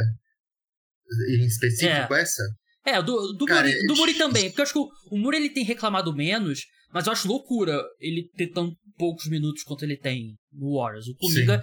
em 1.29 1.47
específico, 1.47 2.15
é. 2.15 2.21
essa? 2.21 2.43
É, 2.85 3.01
do, 3.01 3.35
do, 3.35 3.47
Cara, 3.47 3.69
Muri, 3.69 3.87
do 3.87 3.97
Muri 3.97 4.15
também. 4.15 4.49
Porque 4.49 4.61
eu 4.61 4.65
acho 4.65 4.73
que 4.73 4.79
o, 4.79 4.89
o 5.13 5.19
Muri 5.19 5.37
ele 5.37 5.51
tem 5.51 5.65
reclamado 5.65 6.13
menos, 6.13 6.67
mas 6.93 7.07
eu 7.07 7.13
acho 7.13 7.29
loucura 7.29 7.81
ele 8.01 8.29
ter 8.37 8.49
tão 8.49 8.75
poucos 8.99 9.29
minutos 9.29 9.63
quanto 9.63 9.85
ele 9.85 9.97
tem 9.97 10.37
no 10.53 10.77
Warriors. 10.77 11.09
O 11.09 11.17
Kuminga 11.17 11.63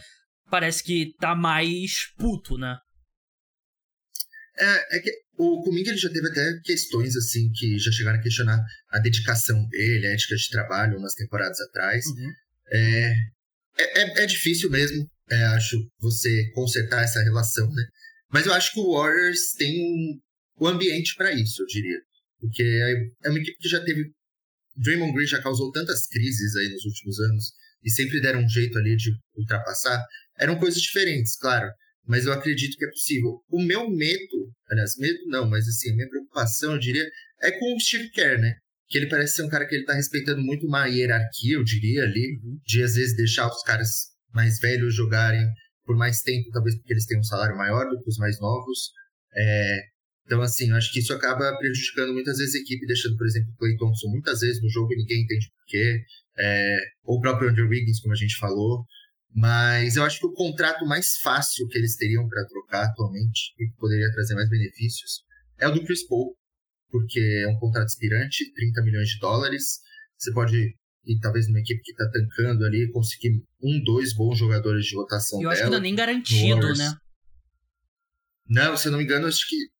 parece 0.49 0.83
que 0.83 1.13
tá 1.19 1.35
mais 1.35 2.11
puto, 2.17 2.57
né? 2.57 2.77
É, 4.57 4.97
é 4.97 4.99
que 4.99 5.11
o 5.37 5.63
Kuminga 5.63 5.89
ele 5.89 5.97
já 5.97 6.09
teve 6.09 6.27
até 6.27 6.59
questões 6.63 7.15
assim 7.15 7.49
que 7.53 7.79
já 7.79 7.91
chegaram 7.91 8.19
a 8.19 8.21
questionar 8.21 8.61
a 8.89 8.99
dedicação 8.99 9.65
dele, 9.67 10.07
a 10.07 10.11
ética 10.11 10.35
de 10.35 10.49
trabalho 10.49 10.97
umas 10.97 11.13
temporadas 11.13 11.59
atrás. 11.61 12.05
Uhum. 12.07 12.33
É, 12.71 13.13
é, 13.77 14.01
é, 14.01 14.23
é, 14.23 14.25
difícil 14.25 14.69
mesmo, 14.69 15.09
é, 15.29 15.43
acho, 15.45 15.77
você 15.99 16.51
consertar 16.53 17.03
essa 17.03 17.21
relação, 17.23 17.71
né? 17.71 17.83
Mas 18.31 18.45
eu 18.45 18.53
acho 18.53 18.73
que 18.73 18.79
o 18.79 18.93
Warriors 18.93 19.53
tem 19.57 20.21
o 20.57 20.67
ambiente 20.67 21.15
para 21.15 21.33
isso, 21.33 21.61
eu 21.61 21.65
diria. 21.67 21.99
Porque 22.39 22.63
é, 22.63 23.27
é 23.27 23.29
uma 23.29 23.39
equipe 23.39 23.57
que 23.59 23.69
já 23.69 23.83
teve. 23.83 24.11
Draymond 24.75 25.13
Green 25.13 25.27
já 25.27 25.41
causou 25.41 25.71
tantas 25.71 26.07
crises 26.07 26.55
aí 26.55 26.69
nos 26.69 26.85
últimos 26.85 27.19
anos 27.19 27.51
e 27.83 27.89
sempre 27.89 28.21
deram 28.21 28.41
um 28.41 28.49
jeito 28.49 28.77
ali 28.77 28.95
de 28.95 29.11
ultrapassar. 29.35 30.03
Eram 30.37 30.57
coisas 30.57 30.81
diferentes, 30.81 31.37
claro, 31.37 31.69
mas 32.05 32.25
eu 32.25 32.33
acredito 32.33 32.77
que 32.77 32.85
é 32.85 32.89
possível. 32.89 33.41
O 33.49 33.61
meu 33.61 33.89
medo, 33.89 34.51
aliás, 34.69 34.95
medo 34.97 35.19
não, 35.27 35.47
mas 35.49 35.67
assim, 35.67 35.91
a 35.91 35.95
minha 35.95 36.09
preocupação, 36.09 36.73
eu 36.73 36.79
diria, 36.79 37.07
é 37.41 37.51
com 37.51 37.75
o 37.75 37.79
Steve 37.79 38.09
Kerr, 38.11 38.39
né? 38.39 38.55
Que 38.87 38.97
ele 38.97 39.07
parece 39.07 39.35
ser 39.35 39.43
um 39.43 39.49
cara 39.49 39.67
que 39.67 39.75
ele 39.75 39.85
tá 39.85 39.93
respeitando 39.93 40.41
muito 40.41 40.65
uma 40.65 40.87
hierarquia, 40.87 41.55
eu 41.55 41.63
diria 41.63 42.03
ali, 42.03 42.39
uhum. 42.43 42.59
de 42.65 42.83
às 42.83 42.95
vezes 42.95 43.15
deixar 43.15 43.47
os 43.47 43.61
caras 43.63 43.89
mais 44.33 44.59
velhos 44.59 44.95
jogarem 44.95 45.45
por 45.85 45.95
mais 45.95 46.21
tempo, 46.21 46.49
talvez 46.51 46.75
porque 46.75 46.93
eles 46.93 47.05
tenham 47.05 47.21
um 47.21 47.23
salário 47.23 47.57
maior 47.57 47.89
do 47.89 47.99
que 48.01 48.09
os 48.09 48.17
mais 48.17 48.39
novos. 48.39 48.91
É, 49.35 49.79
então, 50.29 50.43
assim, 50.43 50.69
eu 50.69 50.75
acho 50.75 50.93
que 50.93 50.99
isso 50.99 51.11
acaba 51.11 51.57
prejudicando 51.57 52.13
muitas 52.13 52.37
vezes 52.37 52.53
a 52.53 52.59
equipe, 52.59 52.85
deixando, 52.85 53.17
por 53.17 53.25
exemplo, 53.25 53.51
o 53.51 53.57
Clay 53.57 53.75
Thompson 53.77 54.09
muitas 54.09 54.41
vezes 54.41 54.61
no 54.61 54.69
jogo 54.69 54.93
e 54.93 54.97
ninguém 54.97 55.23
entende 55.23 55.51
porquê. 55.57 56.03
É, 56.37 56.77
ou 57.03 57.17
o 57.17 57.19
próprio 57.19 57.49
Andrew 57.49 57.67
Wiggins, 57.67 57.99
como 57.99 58.13
a 58.13 58.15
gente 58.15 58.37
falou. 58.37 58.85
Mas 59.33 59.95
eu 59.95 60.03
acho 60.03 60.19
que 60.19 60.27
o 60.27 60.31
contrato 60.33 60.85
mais 60.85 61.17
fácil 61.17 61.67
que 61.67 61.79
eles 61.79 61.95
teriam 61.95 62.27
para 62.27 62.45
trocar 62.45 62.85
atualmente 62.85 63.55
e 63.57 63.69
que 63.69 63.75
poderia 63.77 64.11
trazer 64.11 64.35
mais 64.35 64.47
benefícios 64.51 65.23
é 65.57 65.67
o 65.67 65.71
do 65.71 65.83
Chris 65.83 66.05
Paul, 66.07 66.37
porque 66.91 67.19
é 67.19 67.47
um 67.47 67.57
contrato 67.57 67.85
aspirante, 67.85 68.53
30 68.53 68.83
milhões 68.83 69.09
de 69.09 69.17
dólares. 69.17 69.79
Você 70.15 70.31
pode 70.31 70.75
ir 71.07 71.19
talvez 71.19 71.47
numa 71.47 71.59
equipe 71.59 71.81
que 71.81 71.91
está 71.91 72.07
tancando 72.07 72.65
ali 72.65 72.87
conseguir 72.91 73.31
um, 73.63 73.83
dois 73.83 74.13
bons 74.13 74.37
jogadores 74.37 74.85
de 74.85 74.95
rotação. 74.95 75.41
Eu 75.41 75.49
acho 75.49 75.63
que 75.63 75.69
não 75.71 75.77
é 75.77 75.81
nem 75.81 75.95
garantido, 75.95 76.71
né? 76.75 76.95
Não, 78.47 78.77
se 78.77 78.89
eu 78.89 78.91
não 78.91 78.99
me 78.99 79.05
engano, 79.05 79.25
acho 79.25 79.47
que 79.47 79.78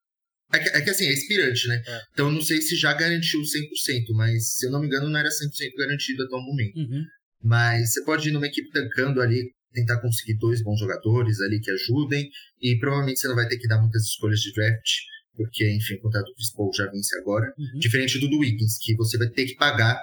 é 0.52 0.60
que, 0.60 0.70
é 0.70 0.82
que 0.82 0.90
assim, 0.90 1.06
é 1.06 1.14
inspirante, 1.14 1.68
né? 1.68 1.84
É. 1.86 2.02
Então 2.14 2.32
não 2.32 2.42
sei 2.42 2.62
se 2.62 2.76
já 2.76 2.94
garantiu 2.94 3.42
100%, 3.42 4.14
mas 4.14 4.56
se 4.56 4.66
eu 4.66 4.72
não 4.72 4.80
me 4.80 4.88
engano 4.88 5.10
não 5.10 5.20
era 5.20 5.30
100% 5.30 5.32
garantido 5.78 6.24
até 6.24 6.36
o 6.36 6.42
momento. 6.42 6.78
Uhum. 6.78 7.06
Mas 7.44 7.94
você 7.94 8.04
pode 8.04 8.30
ir 8.30 8.32
numa 8.32 8.48
equipe 8.48 8.70
tancando 8.72 9.22
ali, 9.22 9.54
tentar 9.72 10.02
conseguir 10.02 10.38
dois 10.38 10.64
bons 10.64 10.80
jogadores 10.80 11.40
ali 11.42 11.60
que 11.60 11.72
ajudem, 11.72 12.30
e 12.62 12.78
provavelmente 12.80 13.20
você 13.20 13.28
não 13.28 13.36
vai 13.36 13.48
ter 13.48 13.58
que 13.58 13.68
dar 13.68 13.80
muitas 13.80 14.04
escolhas 14.04 14.40
de 14.40 14.52
draft, 14.54 14.90
porque, 15.36 15.72
enfim, 15.72 15.96
o 15.96 16.02
contrato 16.02 16.26
do 16.26 16.34
Chris 16.34 16.52
Paul 16.52 16.72
já 16.76 16.86
vence 16.92 17.18
agora. 17.18 17.54
Uhum. 17.58 17.80
Diferente 17.80 18.20
do 18.20 18.30
do 18.30 18.40
Wiggins, 18.40 18.78
que 18.82 18.96
você 18.96 19.18
vai 19.18 19.30
ter 19.30 19.46
que 19.46 19.56
pagar 19.56 19.98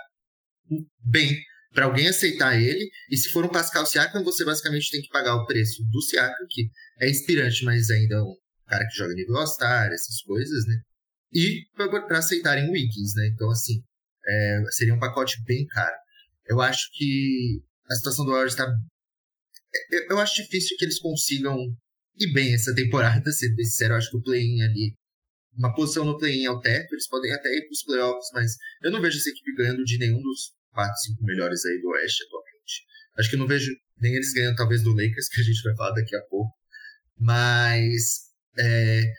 bem 1.04 1.38
para 1.74 1.84
alguém 1.84 2.08
aceitar 2.08 2.58
ele, 2.58 2.88
e 3.10 3.16
se 3.18 3.28
for 3.28 3.44
um 3.44 3.50
Pascal 3.50 3.84
Siakam, 3.84 4.24
você 4.24 4.44
basicamente 4.44 4.90
tem 4.90 5.02
que 5.02 5.10
pagar 5.10 5.34
o 5.34 5.44
preço 5.44 5.82
do 5.90 6.00
Siakam, 6.00 6.46
que 6.48 6.70
é 7.00 7.10
inspirante, 7.10 7.64
mas 7.64 7.90
ainda 7.90 8.14
é 8.14 8.22
um 8.22 8.34
cara 8.66 8.86
que 8.86 8.96
joga 8.96 9.14
nível 9.14 9.36
All-Star, 9.36 9.92
essas 9.92 10.22
coisas, 10.22 10.66
né? 10.66 10.80
E 11.32 11.66
para 11.74 12.18
aceitarem 12.18 12.68
o 12.68 12.72
Wiggins, 12.72 13.14
né? 13.14 13.28
Então, 13.28 13.50
assim, 13.50 13.82
é, 14.26 14.62
seria 14.70 14.94
um 14.94 14.98
pacote 14.98 15.42
bem 15.44 15.66
caro. 15.66 15.96
Eu 16.46 16.60
acho 16.60 16.90
que 16.92 17.62
a 17.90 17.94
situação 17.94 18.24
do 18.24 18.32
Warriors 18.32 18.52
está. 18.52 18.66
É, 19.92 20.12
eu 20.12 20.18
acho 20.18 20.42
difícil 20.42 20.76
que 20.78 20.84
eles 20.84 20.98
consigam 20.98 21.56
ir 22.18 22.32
bem 22.32 22.54
essa 22.54 22.74
temporada, 22.74 23.30
ser 23.32 23.54
sincero. 23.54 23.94
Eu 23.94 23.98
acho 23.98 24.10
que 24.10 24.16
o 24.16 24.22
play-in 24.22 24.62
ali, 24.62 24.94
uma 25.56 25.74
posição 25.74 26.04
no 26.04 26.18
play-in 26.18 26.44
é 26.44 26.50
o 26.50 26.60
teto, 26.60 26.92
eles 26.92 27.08
podem 27.08 27.32
até 27.32 27.48
ir 27.48 27.62
para 27.62 27.72
os 27.72 27.82
playoffs, 27.82 28.28
mas 28.32 28.56
eu 28.82 28.90
não 28.90 29.00
vejo 29.00 29.18
essa 29.18 29.30
equipe 29.30 29.54
ganhando 29.54 29.84
de 29.84 29.98
nenhum 29.98 30.20
dos 30.22 30.52
4, 30.72 30.92
5 31.14 31.24
melhores 31.24 31.64
aí 31.64 31.80
do 31.80 31.88
Oeste 31.88 32.24
atualmente. 32.24 32.86
Acho 33.18 33.30
que 33.30 33.36
eu 33.36 33.40
não 33.40 33.46
vejo 33.46 33.70
nem 33.98 34.14
eles 34.14 34.32
ganhando, 34.32 34.56
talvez, 34.56 34.82
do 34.82 34.90
Lakers, 34.90 35.28
que 35.32 35.40
a 35.40 35.44
gente 35.44 35.62
vai 35.62 35.74
falar 35.76 35.92
daqui 35.92 36.14
a 36.16 36.22
pouco. 36.22 36.52
Mas 37.18 38.25
é, 38.58 39.12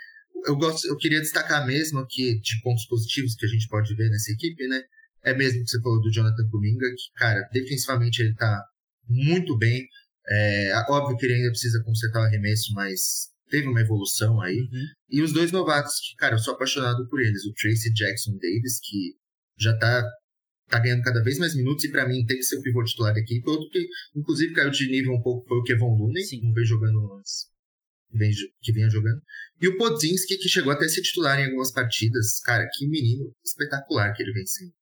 eu, 0.46 0.56
gosto, 0.56 0.88
eu 0.88 0.98
queria 0.98 1.20
destacar 1.20 1.66
mesmo 1.66 2.00
aqui 2.00 2.40
de 2.40 2.62
pontos 2.62 2.86
positivos 2.86 3.36
que 3.36 3.46
a 3.46 3.50
gente 3.50 3.68
pode 3.68 3.96
ver 3.96 4.10
nessa 4.10 4.32
equipe, 4.32 4.68
né? 4.68 4.82
É 5.24 5.34
mesmo 5.34 5.64
que 5.64 5.70
você 5.70 5.82
falou 5.82 6.02
do 6.02 6.12
Jonathan 6.12 6.48
Kuminga, 6.50 6.88
que, 6.90 7.20
cara, 7.20 7.42
defensivamente 7.52 8.22
ele 8.22 8.34
tá 8.36 8.64
muito 9.08 9.58
bem. 9.58 9.88
É, 10.30 10.74
óbvio 10.90 11.18
que 11.18 11.26
ele 11.26 11.36
ainda 11.36 11.50
precisa 11.50 11.84
consertar 11.84 12.22
o 12.22 12.24
arremesso, 12.24 12.74
mas 12.74 13.30
teve 13.50 13.68
uma 13.68 13.82
evolução 13.82 14.42
aí. 14.42 14.60
Uhum. 14.60 14.86
E 15.10 15.22
os 15.22 15.34
dois 15.34 15.52
novatos, 15.52 15.94
que, 16.00 16.16
cara, 16.18 16.36
eu 16.36 16.40
sou 16.40 16.54
apaixonado 16.54 17.08
por 17.10 17.22
eles. 17.22 17.46
O 17.46 17.54
Tracy 17.54 17.94
Jackson 17.94 18.38
Davis, 18.38 18.80
que 18.82 19.16
já 19.58 19.76
tá, 19.78 20.04
tá 20.70 20.80
ganhando 20.80 21.04
cada 21.04 21.24
vez 21.24 21.38
mais 21.40 21.56
minutos 21.56 21.84
e 21.84 21.92
para 21.92 22.08
mim 22.08 22.26
tem 22.26 22.38
que 22.38 22.44
ser 22.44 22.58
o 22.58 22.62
pivô 22.62 22.84
titular 22.84 23.14
da 23.14 23.20
equipe. 23.20 23.50
Outro 23.50 23.70
que, 23.70 23.86
inclusive, 24.16 24.54
caiu 24.54 24.70
de 24.70 24.88
nível 24.90 25.14
um 25.14 25.22
pouco 25.22 25.48
foi 25.48 25.58
o 25.58 25.64
Kevon 25.64 25.98
Looney, 25.98 26.24
Sim. 26.24 26.42
não 26.44 26.54
veio 26.54 26.68
jogando 26.68 27.16
antes 27.16 27.57
que 28.62 28.72
vinha 28.72 28.90
jogando. 28.90 29.22
E 29.62 29.68
o 29.68 29.78
Podzinski, 29.78 30.38
que 30.38 30.50
chegou 30.50 30.72
até 30.72 30.86
a 30.86 30.90
ser 30.90 31.02
titular 31.02 31.40
em 31.40 31.46
algumas 31.46 31.72
partidas. 31.72 32.40
Cara, 32.42 32.68
que 32.74 32.88
menino 32.88 33.34
espetacular 33.44 34.14
que 34.14 34.24
ele 34.24 34.34
vem 34.34 34.46
sendo. 34.46 34.74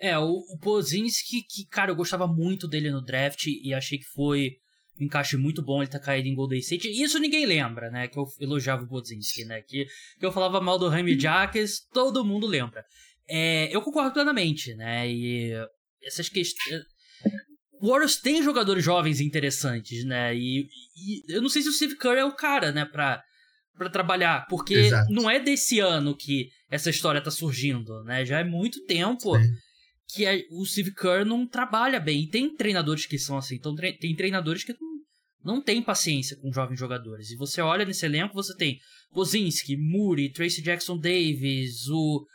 É, 0.00 0.18
o, 0.18 0.30
o 0.30 0.58
Podzinski, 0.58 1.42
que, 1.42 1.66
cara, 1.66 1.90
eu 1.90 1.96
gostava 1.96 2.26
muito 2.26 2.68
dele 2.68 2.90
no 2.90 3.04
draft 3.04 3.46
e 3.46 3.74
achei 3.74 3.98
que 3.98 4.06
foi 4.06 4.56
um 5.00 5.04
encaixe 5.04 5.36
muito 5.36 5.62
bom 5.62 5.80
ele 5.80 5.90
tá 5.90 5.98
caído 5.98 6.28
em 6.28 6.34
Golden 6.34 6.58
State. 6.58 6.88
Isso 6.88 7.18
ninguém 7.18 7.46
lembra, 7.46 7.90
né? 7.90 8.08
Que 8.08 8.18
eu 8.18 8.24
elogiava 8.40 8.82
o 8.82 8.88
Podzinski, 8.88 9.44
né? 9.44 9.62
Que, 9.62 9.86
que 10.18 10.26
eu 10.26 10.32
falava 10.32 10.60
mal 10.60 10.78
do 10.78 10.88
Remy 10.88 11.18
Jacques, 11.18 11.80
todo 11.92 12.24
mundo 12.24 12.46
lembra. 12.46 12.84
É, 13.28 13.74
eu 13.74 13.82
concordo 13.82 14.12
plenamente, 14.12 14.74
né? 14.74 15.08
E 15.08 15.52
essas 16.02 16.28
questões 16.28 16.82
Warriors 17.80 18.16
tem 18.16 18.42
jogadores 18.42 18.84
jovens 18.84 19.20
interessantes, 19.20 20.04
né? 20.04 20.34
E, 20.34 20.68
e, 20.96 21.22
eu 21.28 21.42
não 21.42 21.48
sei 21.48 21.62
se 21.62 21.68
o 21.68 21.72
Steve 21.72 21.96
Kerr 21.96 22.18
é 22.18 22.24
o 22.24 22.34
cara, 22.34 22.72
né, 22.72 22.84
pra, 22.84 23.22
pra 23.76 23.88
trabalhar. 23.88 24.46
Porque 24.48 24.74
Exato. 24.74 25.12
não 25.12 25.28
é 25.30 25.38
desse 25.38 25.80
ano 25.80 26.16
que 26.16 26.48
essa 26.70 26.90
história 26.90 27.20
tá 27.20 27.30
surgindo, 27.30 28.02
né? 28.04 28.24
Já 28.24 28.40
é 28.40 28.44
muito 28.44 28.84
tempo 28.84 29.38
Sim. 29.38 29.52
que 30.14 30.26
a, 30.26 30.32
o 30.50 30.64
Steve 30.64 30.94
Kerr 30.94 31.24
não 31.24 31.46
trabalha 31.46 32.00
bem. 32.00 32.22
E 32.22 32.30
tem 32.30 32.54
treinadores 32.54 33.06
que 33.06 33.18
são 33.18 33.38
assim. 33.38 33.56
Então, 33.56 33.74
tre 33.74 33.92
tem 33.92 34.14
treinadores 34.14 34.64
que 34.64 34.72
não, 34.72 35.54
não 35.54 35.62
têm 35.62 35.82
paciência 35.82 36.36
com 36.36 36.52
jovens 36.52 36.78
jogadores. 36.78 37.30
E 37.30 37.36
você 37.36 37.60
olha 37.60 37.84
nesse 37.84 38.04
elenco, 38.04 38.34
você 38.34 38.54
tem 38.56 38.78
Kozinski, 39.10 39.76
Muri, 39.76 40.32
Tracy 40.32 40.62
Jackson 40.62 40.98
Davis, 40.98 41.88
o 41.88 42.26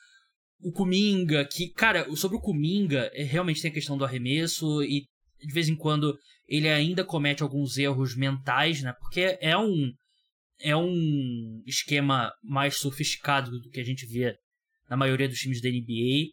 o 0.64 0.72
Kuminga, 0.72 1.46
que, 1.46 1.70
cara, 1.70 2.08
sobre 2.16 2.38
o 2.38 2.40
Kuminga, 2.40 3.12
é, 3.14 3.24
realmente 3.24 3.62
tem 3.62 3.70
a 3.70 3.74
questão 3.74 3.98
do 3.98 4.06
arremesso 4.06 4.82
e 4.82 5.06
de 5.46 5.54
vez 5.54 5.70
em 5.70 5.76
quando 5.76 6.18
ele 6.48 6.70
ainda 6.70 7.04
comete 7.04 7.44
alguns 7.44 7.78
erros 7.78 8.16
mentais, 8.16 8.82
né? 8.82 8.94
Porque 8.94 9.38
é 9.42 9.58
um 9.58 9.94
é 10.60 10.76
um 10.76 11.62
esquema 11.66 12.32
mais 12.42 12.78
sofisticado 12.78 13.60
do 13.60 13.70
que 13.70 13.80
a 13.80 13.84
gente 13.84 14.06
vê 14.06 14.38
na 14.90 14.96
maioria 14.96 15.28
dos 15.28 15.40
times 15.40 15.62
da 15.62 15.70
NBA. 15.70 16.32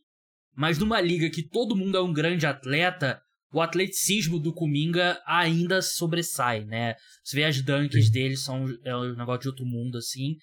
Mas 0.55 0.79
numa 0.79 1.01
liga 1.01 1.31
que 1.31 1.43
todo 1.43 1.77
mundo 1.77 1.97
é 1.97 2.03
um 2.03 2.13
grande 2.13 2.47
atleta, 2.47 3.21
o 3.53 3.61
atleticismo 3.61 4.39
do 4.39 4.53
Kuminga 4.53 5.21
ainda 5.27 5.83
sobressai, 5.83 6.65
né? 6.65 6.95
Você 7.25 7.37
vê 7.37 7.45
as 7.45 7.61
dunks 7.63 8.07
Sim. 8.07 8.13
dele, 8.13 8.37
são 8.37 8.67
é 8.85 8.97
um 8.97 9.17
negócio 9.17 9.43
de 9.43 9.49
outro 9.49 9.67
mundo, 9.67 9.99
assim. 9.99 10.37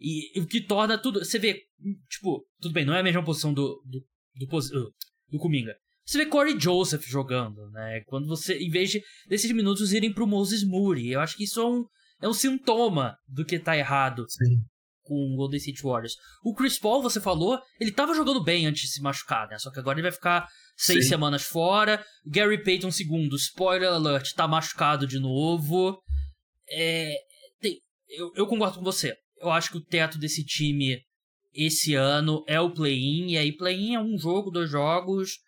E, 0.00 0.40
o 0.40 0.46
que 0.46 0.60
torna 0.60 0.96
tudo. 0.96 1.24
Você 1.24 1.38
vê, 1.38 1.62
tipo, 2.08 2.46
tudo 2.60 2.72
bem, 2.72 2.84
não 2.84 2.94
é 2.94 3.00
a 3.00 3.02
mesma 3.02 3.24
posição 3.24 3.52
do, 3.52 3.82
do, 3.84 4.06
do, 4.34 4.94
do 5.30 5.38
Kuminga. 5.38 5.76
Você 6.06 6.18
vê 6.18 6.26
Corey 6.26 6.58
Joseph 6.58 7.04
jogando, 7.04 7.68
né? 7.72 8.00
Quando 8.06 8.28
você, 8.28 8.56
em 8.58 8.70
vez 8.70 8.90
de, 8.90 9.02
desses 9.28 9.50
minutos 9.50 9.92
irem 9.92 10.12
pro 10.12 10.26
Moses 10.26 10.62
Moody. 10.62 11.10
Eu 11.10 11.20
acho 11.20 11.36
que 11.36 11.42
isso 11.42 11.60
é 11.60 11.66
um, 11.66 11.84
é 12.22 12.28
um 12.28 12.32
sintoma 12.32 13.16
do 13.26 13.44
que 13.44 13.58
tá 13.58 13.76
errado 13.76 14.24
Sim. 14.28 14.60
com 15.02 15.14
o 15.14 15.36
Golden 15.36 15.58
State 15.58 15.82
Warriors. 15.82 16.14
O 16.44 16.54
Chris 16.54 16.78
Paul, 16.78 17.02
você 17.02 17.20
falou, 17.20 17.60
ele 17.80 17.90
tava 17.90 18.14
jogando 18.14 18.42
bem 18.42 18.66
antes 18.66 18.82
de 18.82 18.88
se 18.88 19.02
machucar, 19.02 19.48
né? 19.48 19.58
Só 19.58 19.72
que 19.72 19.80
agora 19.80 19.96
ele 19.96 20.08
vai 20.08 20.12
ficar 20.12 20.48
seis 20.76 21.04
Sim. 21.04 21.10
semanas 21.10 21.42
fora. 21.42 22.04
Gary 22.24 22.62
Payton, 22.62 22.92
segundo, 22.92 23.34
spoiler 23.34 23.88
alert, 23.88 24.32
tá 24.34 24.46
machucado 24.46 25.08
de 25.08 25.18
novo. 25.18 26.00
É, 26.70 27.16
tem, 27.60 27.80
eu, 28.10 28.30
eu 28.36 28.46
concordo 28.46 28.78
com 28.78 28.84
você. 28.84 29.12
Eu 29.40 29.50
acho 29.50 29.72
que 29.72 29.78
o 29.78 29.84
teto 29.84 30.18
desse 30.18 30.44
time 30.44 31.00
esse 31.52 31.94
ano 31.94 32.44
é 32.46 32.60
o 32.60 32.70
play-in. 32.70 33.32
E 33.32 33.38
aí, 33.38 33.50
play-in 33.50 33.94
é 33.94 34.00
um 34.00 34.16
jogo, 34.16 34.52
dois 34.52 34.70
jogos, 34.70 35.38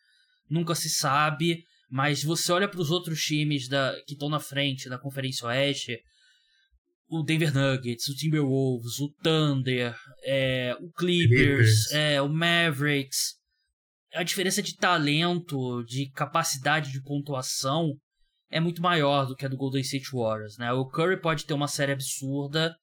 nunca 0.50 0.74
se 0.74 0.88
sabe. 0.88 1.64
Mas 1.90 2.22
você 2.22 2.52
olha 2.52 2.68
para 2.68 2.80
os 2.80 2.90
outros 2.90 3.22
times 3.22 3.66
da, 3.68 3.94
que 4.06 4.12
estão 4.12 4.28
na 4.28 4.38
frente 4.38 4.88
da 4.88 4.98
Conferência 4.98 5.46
Oeste, 5.46 5.98
o 7.08 7.22
Denver 7.22 7.52
Nuggets, 7.54 8.08
o 8.08 8.14
Timberwolves, 8.14 8.98
o 9.00 9.08
Thunder, 9.22 9.96
é, 10.22 10.76
o 10.80 10.92
Clippers, 10.92 11.28
Clippers. 11.28 11.92
É, 11.92 12.20
o 12.20 12.28
Mavericks. 12.28 13.38
A 14.12 14.22
diferença 14.22 14.62
de 14.62 14.76
talento, 14.76 15.82
de 15.84 16.10
capacidade 16.10 16.92
de 16.92 17.02
pontuação 17.02 17.94
é 18.50 18.60
muito 18.60 18.82
maior 18.82 19.26
do 19.26 19.34
que 19.34 19.44
a 19.44 19.48
do 19.48 19.56
Golden 19.56 19.80
State 19.80 20.10
Warriors, 20.12 20.56
né? 20.58 20.72
O 20.72 20.86
Curry 20.86 21.20
pode 21.20 21.44
ter 21.44 21.54
uma 21.54 21.68
série 21.68 21.92
absurda, 21.92 22.74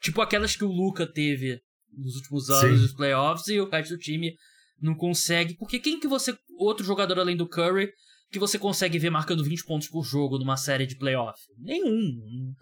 tipo 0.00 0.20
aquelas 0.20 0.56
que 0.56 0.64
o 0.64 0.72
Luca 0.72 1.06
teve 1.06 1.60
nos 1.92 2.16
últimos 2.16 2.50
anos 2.50 2.80
dos 2.80 2.94
playoffs 2.94 3.46
e 3.48 3.60
o 3.60 3.68
resto 3.68 3.94
do 3.94 4.00
time 4.00 4.34
não 4.82 4.94
consegue. 4.94 5.54
Porque 5.56 5.78
quem 5.78 6.00
que 6.00 6.08
você, 6.08 6.36
outro 6.58 6.84
jogador 6.84 7.18
além 7.18 7.36
do 7.36 7.48
Curry, 7.48 7.90
que 8.30 8.38
você 8.38 8.58
consegue 8.58 8.98
ver 8.98 9.10
marcando 9.10 9.44
20 9.44 9.64
pontos 9.64 9.88
por 9.88 10.04
jogo 10.04 10.38
numa 10.38 10.56
série 10.56 10.86
de 10.86 10.96
playoff? 10.96 11.40
Nenhum. 11.58 12.52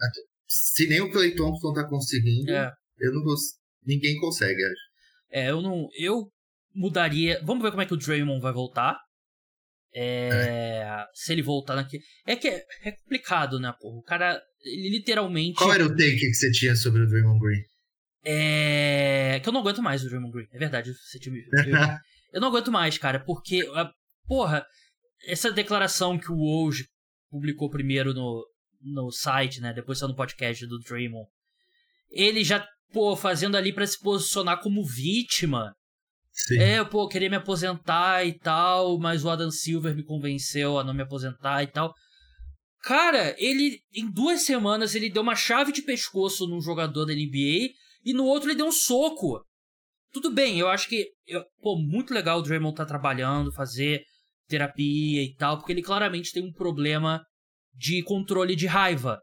Se 0.46 0.86
nem 0.88 1.00
o 1.00 1.10
Clay 1.10 1.34
Thompson 1.34 1.72
tá 1.72 1.88
conseguindo, 1.88 2.50
é. 2.50 2.70
eu 2.98 3.14
não 3.14 3.22
cons... 3.22 3.40
ninguém 3.84 4.18
consegue, 4.18 4.62
acho. 4.62 4.90
É, 5.30 5.50
eu 5.50 5.62
não. 5.62 5.88
Eu 5.96 6.30
mudaria. 6.74 7.40
Vamos 7.44 7.62
ver 7.62 7.70
como 7.70 7.82
é 7.82 7.86
que 7.86 7.94
o 7.94 7.96
Draymond 7.96 8.42
vai 8.42 8.52
voltar. 8.52 8.98
É, 9.94 10.28
é. 10.82 11.04
Se 11.14 11.32
ele 11.32 11.42
voltar 11.42 11.78
aqui. 11.78 12.00
É 12.26 12.36
que 12.36 12.48
é, 12.48 12.64
é, 12.84 12.92
complicado, 12.92 13.58
né, 13.58 13.72
pô? 13.80 13.98
O 13.98 14.02
cara, 14.02 14.40
ele 14.64 14.90
literalmente. 14.90 15.56
Qual 15.56 15.72
era 15.72 15.84
o 15.84 15.88
take 15.88 16.16
que 16.16 16.34
você 16.34 16.50
tinha 16.50 16.74
sobre 16.74 17.02
o 17.02 17.08
Draymond 17.08 17.40
Green? 17.40 17.62
É. 18.24 19.40
Que 19.42 19.48
eu 19.48 19.52
não 19.52 19.60
aguento 19.60 19.82
mais 19.82 20.02
o 20.02 20.08
Draymond 20.08 20.32
Green. 20.32 20.48
É 20.52 20.58
verdade, 20.58 20.92
você 20.92 21.18
tinha 21.18 21.34
Eu 22.32 22.40
não 22.40 22.48
aguento 22.48 22.70
mais, 22.70 22.96
cara, 22.98 23.20
porque. 23.20 23.62
Porra, 24.26 24.64
essa 25.26 25.50
declaração 25.50 26.18
que 26.18 26.30
o 26.30 26.36
Woj 26.36 26.84
publicou 27.30 27.68
primeiro 27.68 28.14
no, 28.14 28.46
no 28.80 29.10
site, 29.10 29.60
né? 29.60 29.72
Depois 29.72 29.98
saiu 29.98 30.10
no 30.10 30.16
podcast 30.16 30.66
do 30.66 30.78
Draymond. 30.78 31.28
Ele 32.10 32.44
já, 32.44 32.66
pô, 32.92 33.16
fazendo 33.16 33.56
ali 33.56 33.72
para 33.72 33.86
se 33.86 33.98
posicionar 33.98 34.60
como 34.60 34.84
vítima. 34.84 35.74
Sim. 36.32 36.58
É, 36.58 36.84
pô, 36.84 37.08
queria 37.08 37.28
me 37.28 37.36
aposentar 37.36 38.24
e 38.24 38.38
tal, 38.38 38.98
mas 38.98 39.24
o 39.24 39.30
Adam 39.30 39.50
Silver 39.50 39.94
me 39.94 40.04
convenceu 40.04 40.78
a 40.78 40.84
não 40.84 40.94
me 40.94 41.02
aposentar 41.02 41.62
e 41.62 41.66
tal. 41.66 41.92
Cara, 42.82 43.34
ele, 43.38 43.80
em 43.92 44.10
duas 44.10 44.42
semanas, 44.42 44.94
ele 44.94 45.10
deu 45.10 45.22
uma 45.22 45.36
chave 45.36 45.70
de 45.72 45.82
pescoço 45.82 46.46
num 46.46 46.60
jogador 46.60 47.04
da 47.04 47.12
NBA 47.12 47.70
e 48.04 48.12
no 48.12 48.25
outro 48.25 48.49
ele 48.49 48.57
deu 48.57 48.66
um 48.66 48.73
soco. 48.73 49.45
Tudo 50.12 50.30
bem, 50.30 50.59
eu 50.59 50.69
acho 50.69 50.88
que, 50.88 51.09
eu, 51.26 51.45
pô, 51.61 51.78
muito 51.78 52.12
legal 52.12 52.38
o 52.38 52.42
Draymond 52.42 52.75
tá 52.75 52.85
trabalhando, 52.85 53.52
fazer 53.52 54.02
terapia 54.49 55.23
e 55.23 55.35
tal, 55.37 55.59
porque 55.59 55.73
ele 55.73 55.83
claramente 55.83 56.33
tem 56.33 56.42
um 56.42 56.52
problema 56.52 57.25
de 57.73 58.02
controle 58.02 58.57
de 58.57 58.66
raiva. 58.66 59.21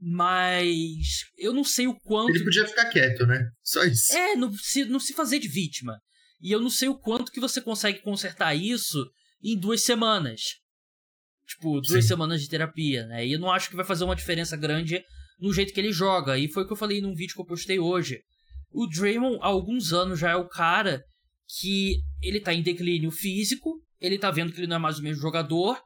Mas 0.00 1.24
eu 1.36 1.52
não 1.52 1.64
sei 1.64 1.88
o 1.88 1.98
quanto. 1.98 2.30
Ele 2.30 2.44
podia 2.44 2.66
ficar 2.66 2.84
quieto, 2.90 3.26
né? 3.26 3.48
Só 3.62 3.82
isso. 3.82 4.16
É, 4.16 4.36
não 4.36 4.52
se, 4.52 4.84
não 4.84 5.00
se 5.00 5.12
fazer 5.12 5.40
de 5.40 5.48
vítima. 5.48 5.98
E 6.40 6.52
eu 6.52 6.60
não 6.60 6.70
sei 6.70 6.88
o 6.88 6.98
quanto 6.98 7.32
que 7.32 7.40
você 7.40 7.60
consegue 7.60 8.00
consertar 8.00 8.54
isso 8.54 9.04
em 9.42 9.58
duas 9.58 9.82
semanas. 9.82 10.40
Tipo, 11.46 11.80
duas 11.80 12.04
Sim. 12.04 12.08
semanas 12.08 12.42
de 12.42 12.48
terapia, 12.48 13.06
né? 13.06 13.26
E 13.26 13.32
eu 13.32 13.40
não 13.40 13.50
acho 13.50 13.70
que 13.70 13.76
vai 13.76 13.84
fazer 13.84 14.04
uma 14.04 14.14
diferença 14.14 14.56
grande 14.56 15.02
no 15.38 15.52
jeito 15.52 15.72
que 15.72 15.80
ele 15.80 15.92
joga. 15.92 16.38
E 16.38 16.48
foi 16.48 16.64
o 16.64 16.66
que 16.66 16.72
eu 16.72 16.76
falei 16.76 17.00
num 17.00 17.14
vídeo 17.14 17.34
que 17.34 17.40
eu 17.40 17.46
postei 17.46 17.78
hoje. 17.78 18.20
O 18.70 18.86
Draymond, 18.86 19.38
há 19.40 19.46
alguns 19.46 19.92
anos, 19.92 20.18
já 20.18 20.30
é 20.30 20.36
o 20.36 20.48
cara 20.48 21.02
que 21.58 21.96
ele 22.22 22.40
tá 22.40 22.52
em 22.52 22.62
declínio 22.62 23.10
físico, 23.10 23.80
ele 24.00 24.18
tá 24.18 24.30
vendo 24.30 24.52
que 24.52 24.60
ele 24.60 24.66
não 24.66 24.76
é 24.76 24.78
mais 24.78 24.98
o 24.98 25.02
mesmo 25.02 25.22
jogador, 25.22 25.80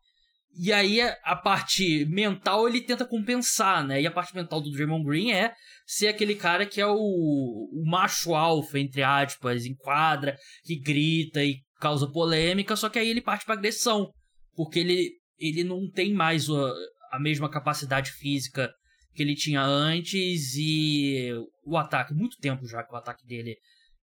e 0.54 0.72
aí 0.72 1.00
a 1.00 1.36
parte 1.36 2.04
mental 2.06 2.68
ele 2.68 2.82
tenta 2.82 3.06
compensar, 3.06 3.86
né? 3.86 4.02
E 4.02 4.06
a 4.06 4.10
parte 4.10 4.34
mental 4.34 4.60
do 4.60 4.70
Draymond 4.70 5.04
Green 5.04 5.32
é 5.32 5.54
ser 5.86 6.08
aquele 6.08 6.34
cara 6.34 6.66
que 6.66 6.80
é 6.80 6.86
o, 6.86 6.94
o 6.94 7.84
macho 7.86 8.34
alfa, 8.34 8.78
entre 8.78 9.02
aspas, 9.02 9.64
enquadra, 9.64 10.36
que 10.64 10.78
grita 10.78 11.42
e 11.42 11.60
causa 11.80 12.10
polêmica, 12.10 12.76
só 12.76 12.88
que 12.88 12.98
aí 12.98 13.08
ele 13.08 13.22
parte 13.22 13.44
pra 13.44 13.54
agressão. 13.54 14.10
Porque 14.54 14.80
ele, 14.80 15.12
ele 15.38 15.64
não 15.64 15.90
tem 15.90 16.12
mais 16.12 16.50
a, 16.50 16.74
a 17.12 17.20
mesma 17.20 17.48
capacidade 17.48 18.10
física 18.12 18.70
que 19.14 19.22
ele 19.22 19.34
tinha 19.34 19.62
antes 19.62 20.54
e 20.56 21.30
o 21.64 21.76
ataque, 21.76 22.14
muito 22.14 22.38
tempo 22.38 22.66
já 22.66 22.82
que 22.82 22.92
o 22.92 22.96
ataque 22.96 23.26
dele 23.26 23.56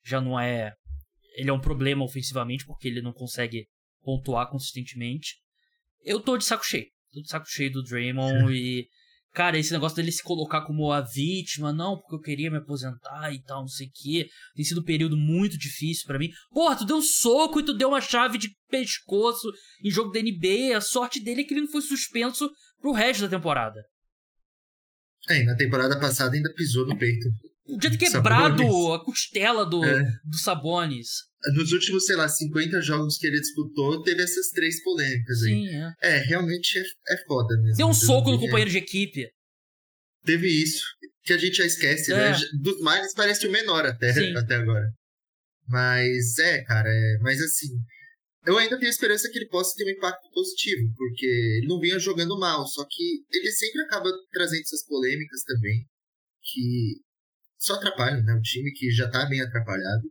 já 0.04 0.20
não 0.20 0.38
é. 0.38 0.72
Ele 1.36 1.50
é 1.50 1.52
um 1.52 1.60
problema 1.60 2.04
ofensivamente 2.04 2.66
porque 2.66 2.88
ele 2.88 3.02
não 3.02 3.12
consegue 3.12 3.66
pontuar 4.02 4.48
consistentemente 4.48 5.36
eu 6.08 6.20
tô 6.20 6.36
de 6.36 6.44
saco 6.44 6.64
cheio. 6.64 6.86
Tô 7.12 7.20
de 7.20 7.28
saco 7.28 7.46
cheio 7.48 7.72
do 7.72 7.82
Draymond 7.82 8.52
e. 8.52 8.86
Cara, 9.34 9.58
esse 9.58 9.72
negócio 9.72 9.94
dele 9.94 10.10
se 10.10 10.22
colocar 10.22 10.62
como 10.62 10.90
a 10.90 11.02
vítima, 11.02 11.70
não, 11.70 11.98
porque 11.98 12.14
eu 12.14 12.20
queria 12.20 12.50
me 12.50 12.56
aposentar 12.56 13.32
e 13.32 13.40
tal, 13.42 13.60
não 13.60 13.68
sei 13.68 13.86
o 13.86 13.90
quê. 13.94 14.26
Tem 14.56 14.64
sido 14.64 14.80
um 14.80 14.84
período 14.84 15.16
muito 15.16 15.56
difícil 15.58 16.06
para 16.06 16.18
mim. 16.18 16.30
Porra, 16.50 16.74
tu 16.74 16.86
deu 16.86 16.96
um 16.96 17.02
soco 17.02 17.60
e 17.60 17.64
tu 17.64 17.74
deu 17.74 17.88
uma 17.88 18.00
chave 18.00 18.38
de 18.38 18.48
pescoço 18.68 19.52
em 19.84 19.90
jogo 19.90 20.10
da 20.10 20.20
NBA. 20.20 20.76
A 20.76 20.80
sorte 20.80 21.20
dele 21.20 21.42
é 21.42 21.44
que 21.44 21.52
ele 21.52 21.60
não 21.60 21.70
foi 21.70 21.82
suspenso 21.82 22.50
pro 22.80 22.90
resto 22.90 23.20
da 23.20 23.28
temporada. 23.28 23.80
É, 25.28 25.44
na 25.44 25.54
temporada 25.56 25.98
passada 25.98 26.34
ainda 26.34 26.52
pisou 26.54 26.86
no 26.86 26.96
peito. 26.96 27.28
Podia 27.66 27.90
ter 27.90 27.98
quebrado 27.98 28.62
Sabonis. 28.62 28.94
a 28.94 29.04
costela 29.04 29.66
do, 29.66 29.84
é. 29.84 30.02
do 30.24 30.38
Sabonis 30.38 31.28
nos 31.54 31.72
últimos, 31.72 32.04
sei 32.04 32.16
lá, 32.16 32.28
50 32.28 32.80
jogos 32.82 33.16
que 33.16 33.26
ele 33.26 33.40
disputou, 33.40 34.02
teve 34.02 34.22
essas 34.22 34.50
três 34.50 34.82
polêmicas 34.82 35.42
aí. 35.42 35.52
Sim, 35.52 35.68
é. 35.68 35.94
é, 36.02 36.18
realmente 36.18 36.78
é, 36.78 36.82
é 37.14 37.24
foda 37.26 37.56
mesmo. 37.58 37.76
Deu 37.76 37.88
um 37.88 37.94
soco 37.94 38.30
no 38.30 38.40
companheiro 38.40 38.70
de 38.70 38.78
equipe. 38.78 39.28
Teve 40.24 40.48
isso, 40.48 40.84
que 41.22 41.32
a 41.32 41.38
gente 41.38 41.56
já 41.56 41.64
esquece, 41.64 42.12
né? 42.12 42.32
é. 42.32 42.36
Dos 42.60 42.80
males 42.80 43.14
parece 43.14 43.46
o 43.46 43.52
menor 43.52 43.86
até, 43.86 44.10
até 44.36 44.56
agora. 44.56 44.90
Mas 45.66 46.38
é, 46.38 46.62
cara, 46.64 46.88
é, 46.88 47.18
mas 47.20 47.40
assim, 47.40 47.68
eu 48.46 48.56
ainda 48.56 48.78
tenho 48.78 48.90
esperança 48.90 49.28
que 49.30 49.38
ele 49.38 49.48
possa 49.48 49.74
ter 49.76 49.84
um 49.84 49.96
impacto 49.96 50.30
positivo, 50.32 50.92
porque 50.96 51.26
ele 51.26 51.66
não 51.66 51.80
vinha 51.80 51.98
jogando 51.98 52.38
mal, 52.38 52.66
só 52.66 52.84
que 52.88 53.24
ele 53.32 53.50
sempre 53.52 53.82
acaba 53.82 54.10
trazendo 54.32 54.62
essas 54.62 54.86
polêmicas 54.86 55.42
também, 55.44 55.86
que 56.42 57.00
só 57.58 57.74
atrapalham, 57.74 58.22
né? 58.22 58.34
O 58.34 58.42
time 58.42 58.72
que 58.72 58.90
já 58.90 59.10
tá 59.10 59.26
bem 59.26 59.40
atrapalhado. 59.40 60.08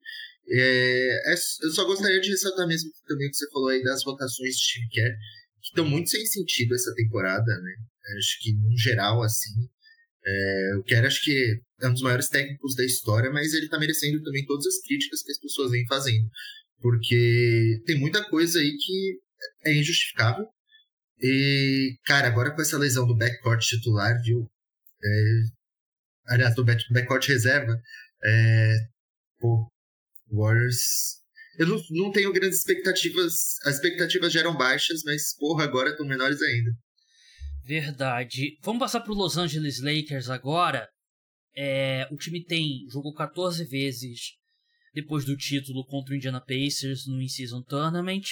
É, 0.50 1.34
é, 1.34 1.34
eu 1.34 1.72
só 1.72 1.86
gostaria 1.86 2.22
de 2.22 2.30
ressaltar 2.30 2.68
mesmo 2.68 2.90
também 3.06 3.30
que 3.30 3.36
você 3.36 3.50
falou 3.52 3.70
aí 3.70 3.84
das 3.84 4.04
votações 4.04 4.56
de 4.56 4.62
Steve 4.62 4.90
Kerr, 4.90 5.16
que 5.62 5.70
estão 5.70 5.86
muito 5.86 6.10
sem 6.10 6.26
sentido 6.26 6.76
essa 6.76 6.94
temporada, 6.96 7.46
né? 7.46 7.74
Acho 8.18 8.40
que, 8.42 8.54
no 8.54 8.78
geral, 8.78 9.22
assim, 9.22 9.54
é, 10.26 10.76
o 10.78 10.84
Kerr 10.84 11.06
acho 11.06 11.24
que 11.24 11.62
é 11.82 11.88
um 11.88 11.94
dos 11.94 12.02
maiores 12.02 12.30
técnicos 12.30 12.76
da 12.76 12.86
história, 12.86 13.30
mas 13.32 13.54
ele 13.54 13.70
tá 13.70 13.80
merecendo 13.80 14.22
também 14.24 14.46
todas 14.46 14.66
as 14.66 14.80
críticas 14.82 15.24
que 15.24 15.32
as 15.32 15.40
pessoas 15.40 15.72
vêm 15.72 15.86
fazendo. 15.88 16.30
Porque 16.80 17.82
tem 17.86 18.00
muita 18.00 18.24
coisa 18.30 18.60
aí 18.60 18.72
que 18.78 19.20
é 19.66 19.74
injustificável. 19.74 20.48
E, 21.20 21.98
cara, 22.06 22.28
agora 22.28 22.54
com 22.54 22.62
essa 22.62 22.78
lesão 22.78 23.08
do 23.08 23.18
backcourt 23.18 23.62
titular, 23.62 24.22
viu? 24.22 24.48
É, 25.04 25.42
aliás, 26.28 26.56
do 26.56 26.64
backcourt 26.64 27.28
reserva, 27.28 27.74
é, 28.24 28.76
pô, 29.40 29.72
Warriors. 30.32 31.18
Eu 31.58 31.68
não, 31.68 31.82
não 31.90 32.12
tenho 32.12 32.32
grandes 32.32 32.60
expectativas. 32.60 33.34
As 33.66 33.76
expectativas 33.76 34.32
já 34.32 34.42
eram 34.42 34.56
baixas, 34.56 35.02
mas, 35.04 35.36
porra, 35.36 35.64
agora 35.64 35.90
estão 35.90 36.06
menores 36.06 36.42
ainda. 36.42 36.72
Verdade. 37.64 38.58
Vamos 38.62 38.80
passar 38.80 39.02
pro 39.02 39.14
Los 39.14 39.38
Angeles 39.38 39.82
Lakers 39.82 40.30
agora. 40.30 40.88
É, 41.56 42.08
o 42.12 42.16
time 42.16 42.44
tem 42.46 42.86
jogou 42.92 43.14
14 43.14 43.66
vezes 43.66 44.38
depois 44.98 45.24
do 45.24 45.38
título 45.38 45.86
contra 45.86 46.12
o 46.12 46.18
Indiana 46.18 46.42
Pacers 46.42 47.06
no 47.06 47.22
In-Season 47.22 47.62
Tournament. 47.62 48.24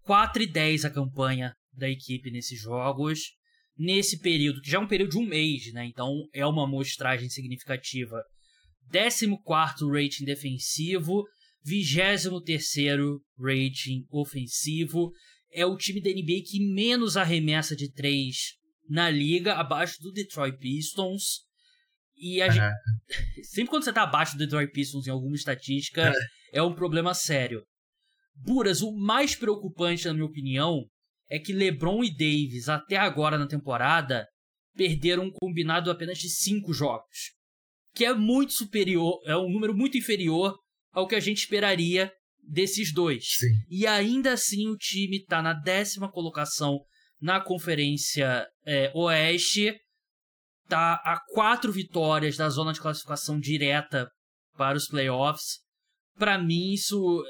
4 0.00 0.42
e 0.42 0.46
10 0.46 0.86
a 0.86 0.90
campanha 0.90 1.54
da 1.74 1.90
equipe 1.90 2.30
nesses 2.30 2.58
jogos. 2.58 3.34
Nesse 3.76 4.18
período, 4.18 4.62
que 4.62 4.70
já 4.70 4.78
é 4.78 4.80
um 4.80 4.88
período 4.88 5.10
de 5.10 5.18
um 5.18 5.26
mês, 5.26 5.70
né? 5.74 5.84
Então 5.84 6.26
é 6.32 6.44
uma 6.46 6.64
amostragem 6.64 7.28
significativa. 7.28 8.24
14 8.90 9.26
rating 9.92 10.24
defensivo, 10.24 11.22
23 11.66 12.24
rating 13.38 14.06
ofensivo. 14.10 15.12
É 15.52 15.66
o 15.66 15.76
time 15.76 16.00
da 16.00 16.08
NBA 16.08 16.44
que 16.46 16.60
menos 16.72 17.18
arremessa 17.18 17.76
de 17.76 17.92
três 17.92 18.54
na 18.88 19.10
liga, 19.10 19.52
abaixo 19.52 20.00
do 20.00 20.10
Detroit 20.12 20.56
Pistons. 20.56 21.49
E 22.20 22.42
a 22.42 22.46
uhum. 22.46 22.52
gente... 22.52 22.74
sempre 23.48 23.70
quando 23.70 23.84
você 23.84 23.92
tá 23.92 24.02
abaixo 24.02 24.36
do 24.36 24.38
Detroit 24.38 24.70
Pistons 24.70 25.06
em 25.06 25.10
alguma 25.10 25.34
estatística, 25.34 26.12
é. 26.52 26.58
é 26.58 26.62
um 26.62 26.74
problema 26.74 27.14
sério. 27.14 27.64
Buras, 28.34 28.82
o 28.82 28.92
mais 28.92 29.34
preocupante, 29.34 30.06
na 30.06 30.14
minha 30.14 30.26
opinião, 30.26 30.84
é 31.28 31.38
que 31.38 31.52
LeBron 31.52 32.04
e 32.04 32.10
Davis, 32.10 32.68
até 32.68 32.96
agora 32.96 33.38
na 33.38 33.46
temporada, 33.46 34.26
perderam 34.74 35.24
um 35.24 35.30
combinado 35.30 35.90
apenas 35.90 36.18
de 36.18 36.28
cinco 36.28 36.72
jogos. 36.72 37.32
Que 37.94 38.04
é 38.04 38.14
muito 38.14 38.52
superior, 38.52 39.20
é 39.24 39.36
um 39.36 39.50
número 39.50 39.74
muito 39.74 39.98
inferior 39.98 40.56
ao 40.92 41.06
que 41.06 41.14
a 41.14 41.20
gente 41.20 41.38
esperaria 41.38 42.12
desses 42.42 42.92
dois. 42.92 43.24
Sim. 43.38 43.52
E 43.68 43.86
ainda 43.86 44.32
assim 44.32 44.68
o 44.68 44.76
time 44.76 45.18
está 45.18 45.42
na 45.42 45.52
décima 45.52 46.10
colocação 46.10 46.80
na 47.20 47.40
Conferência 47.40 48.46
é, 48.64 48.90
Oeste, 48.94 49.76
tá 50.70 50.94
a 51.04 51.20
quatro 51.34 51.72
vitórias 51.72 52.36
da 52.36 52.48
zona 52.48 52.72
de 52.72 52.80
classificação 52.80 53.38
direta 53.38 54.08
para 54.56 54.76
os 54.76 54.86
playoffs. 54.86 55.58
Para 56.16 56.38
mim, 56.38 56.72
isso 56.72 57.22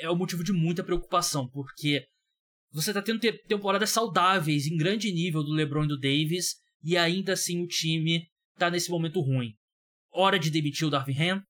é 0.00 0.10
um 0.10 0.16
motivo 0.16 0.42
de 0.42 0.52
muita 0.52 0.82
preocupação, 0.82 1.48
porque 1.48 2.04
você 2.72 2.92
tá 2.92 3.00
tendo 3.00 3.20
temporadas 3.46 3.90
saudáveis 3.90 4.66
em 4.66 4.76
grande 4.76 5.12
nível 5.12 5.42
do 5.42 5.52
LeBron 5.52 5.84
e 5.84 5.88
do 5.88 5.98
Davis, 5.98 6.56
e 6.82 6.96
ainda 6.96 7.34
assim 7.34 7.62
o 7.62 7.66
time 7.66 8.26
tá 8.58 8.68
nesse 8.68 8.90
momento 8.90 9.20
ruim. 9.20 9.52
Hora 10.10 10.38
de 10.38 10.50
demitir 10.50 10.86
o 10.86 10.90
Darvin 10.90 11.18
Ham? 11.20 11.42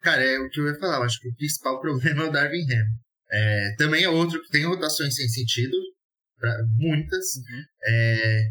Cara, 0.00 0.22
é 0.22 0.38
o 0.38 0.48
que 0.48 0.60
eu 0.60 0.68
ia 0.68 0.78
falar. 0.78 0.98
Eu 0.98 1.02
acho 1.02 1.20
que 1.20 1.28
o 1.28 1.34
principal 1.34 1.80
problema 1.82 2.24
é 2.24 2.28
o 2.28 2.32
Darvin 2.32 2.62
Ham. 2.62 2.86
É, 3.30 3.74
também 3.76 4.04
é 4.04 4.08
outro 4.08 4.40
que 4.42 4.48
tem 4.48 4.64
rotações 4.64 5.14
sem 5.14 5.28
sentido, 5.28 5.76
pra, 6.38 6.50
muitas. 6.76 7.36
Uhum. 7.36 7.64
É, 7.84 8.50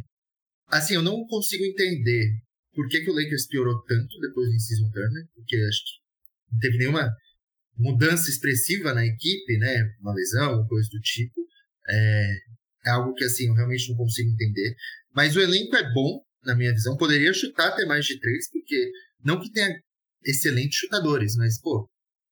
assim, 0.67 0.95
eu 0.95 1.01
não 1.01 1.25
consigo 1.27 1.63
entender 1.63 2.31
por 2.73 2.87
que, 2.87 3.01
que 3.01 3.09
o 3.09 3.13
Lakers 3.13 3.47
piorou 3.47 3.81
tanto 3.83 4.19
depois 4.19 4.51
do 4.51 4.59
Season 4.59 4.89
Turner, 4.91 5.27
porque 5.33 5.55
acho 5.55 5.79
que 5.79 6.53
não 6.53 6.59
teve 6.59 6.77
nenhuma 6.77 7.11
mudança 7.77 8.29
expressiva 8.29 8.93
na 8.93 9.05
equipe, 9.05 9.57
né? 9.57 9.95
Uma 9.99 10.13
lesão, 10.13 10.67
coisa 10.67 10.87
do 10.89 10.99
tipo. 10.99 11.41
É, 11.89 12.37
é 12.85 12.89
algo 12.91 13.13
que, 13.13 13.23
assim, 13.23 13.47
eu 13.47 13.53
realmente 13.53 13.89
não 13.89 13.97
consigo 13.97 14.29
entender. 14.29 14.75
Mas 15.13 15.35
o 15.35 15.41
elenco 15.41 15.75
é 15.75 15.93
bom, 15.93 16.21
na 16.43 16.55
minha 16.55 16.71
visão. 16.71 16.95
Poderia 16.97 17.33
chutar 17.33 17.69
até 17.69 17.85
mais 17.85 18.05
de 18.05 18.19
três, 18.19 18.49
porque 18.51 18.91
não 19.23 19.39
que 19.39 19.51
tenha 19.51 19.69
excelentes 20.23 20.79
chutadores, 20.79 21.35
mas, 21.35 21.59
pô, 21.59 21.89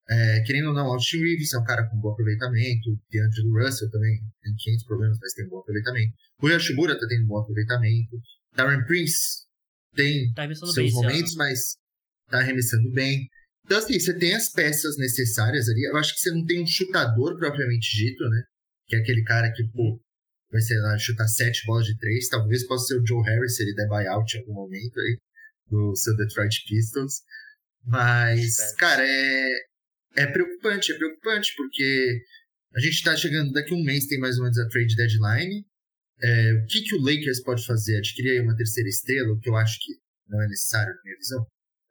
é, 0.07 0.41
querendo 0.45 0.69
ou 0.69 0.73
não, 0.73 0.87
Austin 0.87 1.17
Reeves 1.17 1.53
é 1.53 1.57
um 1.57 1.63
cara 1.63 1.89
com 1.89 1.99
bom 1.99 2.11
aproveitamento, 2.11 2.99
DeAngelo 3.09 3.63
Russell 3.63 3.89
também 3.89 4.19
tem 4.43 4.55
500 4.55 4.85
problemas, 4.85 5.17
mas 5.19 5.33
tem 5.33 5.45
um 5.45 5.49
bom 5.49 5.59
aproveitamento. 5.59 6.13
O 6.41 6.49
Yoshimura 6.49 6.99
tá 6.99 7.07
tendo 7.07 7.23
um 7.23 7.27
bom 7.27 7.39
aproveitamento. 7.39 8.17
Darren 8.55 8.85
Prince 8.85 9.45
tem 9.95 10.31
tá 10.33 10.47
seus 10.53 10.93
momentos, 10.93 11.33
mas 11.35 11.75
tá 12.29 12.39
arremessando 12.39 12.91
bem. 12.91 13.27
Então, 13.65 13.79
assim, 13.79 13.99
você 13.99 14.15
tem 14.17 14.35
as 14.35 14.51
peças 14.51 14.95
necessárias 14.97 15.67
ali. 15.67 15.85
Eu 15.89 15.97
acho 15.97 16.13
que 16.13 16.21
você 16.21 16.31
não 16.31 16.45
tem 16.45 16.61
um 16.61 16.67
chutador 16.67 17.35
propriamente 17.37 17.97
dito, 17.97 18.23
né? 18.29 18.43
Que 18.87 18.95
é 18.95 18.99
aquele 18.99 19.23
cara 19.23 19.51
que, 19.51 19.63
pô, 19.69 19.99
vai 20.51 20.61
ser 20.61 20.79
lá, 20.81 20.95
chutar 20.99 21.27
sete 21.27 21.65
bolas 21.65 21.85
de 21.85 21.97
três. 21.97 22.29
Talvez 22.29 22.67
possa 22.67 22.87
ser 22.87 22.99
o 22.99 23.05
Joe 23.05 23.23
Harris 23.23 23.55
se 23.55 23.63
ele 23.63 23.73
der 23.73 23.87
buyout 23.87 24.37
em 24.37 24.41
algum 24.41 24.53
momento 24.53 24.99
aí, 24.99 25.17
do 25.71 25.95
seu 25.95 26.15
Detroit 26.15 26.63
Pistons. 26.67 27.21
Mas, 27.83 28.73
cara, 28.75 29.03
é, 29.03 29.49
é 30.17 30.27
preocupante, 30.27 30.91
é 30.91 30.97
preocupante, 30.97 31.53
porque 31.55 32.21
a 32.75 32.79
gente 32.79 33.03
tá 33.03 33.15
chegando, 33.15 33.51
daqui 33.51 33.73
a 33.73 33.77
um 33.77 33.83
mês 33.83 34.05
tem 34.05 34.19
mais 34.19 34.37
ou 34.37 34.43
menos 34.43 34.57
a 34.57 34.67
trade 34.67 34.95
deadline. 34.95 35.65
É, 36.21 36.53
o 36.53 36.65
que, 36.67 36.81
que 36.81 36.95
o 36.95 37.01
Lakers 37.01 37.41
pode 37.43 37.65
fazer? 37.65 37.97
Adquirir 37.97 38.41
uma 38.41 38.55
terceira 38.55 38.89
estrela, 38.89 39.33
o 39.33 39.39
que 39.39 39.49
eu 39.49 39.55
acho 39.55 39.77
que 39.79 39.93
não 40.29 40.41
é 40.41 40.47
necessário, 40.47 40.93
na 40.93 41.01
minha 41.03 41.17
visão. 41.17 41.45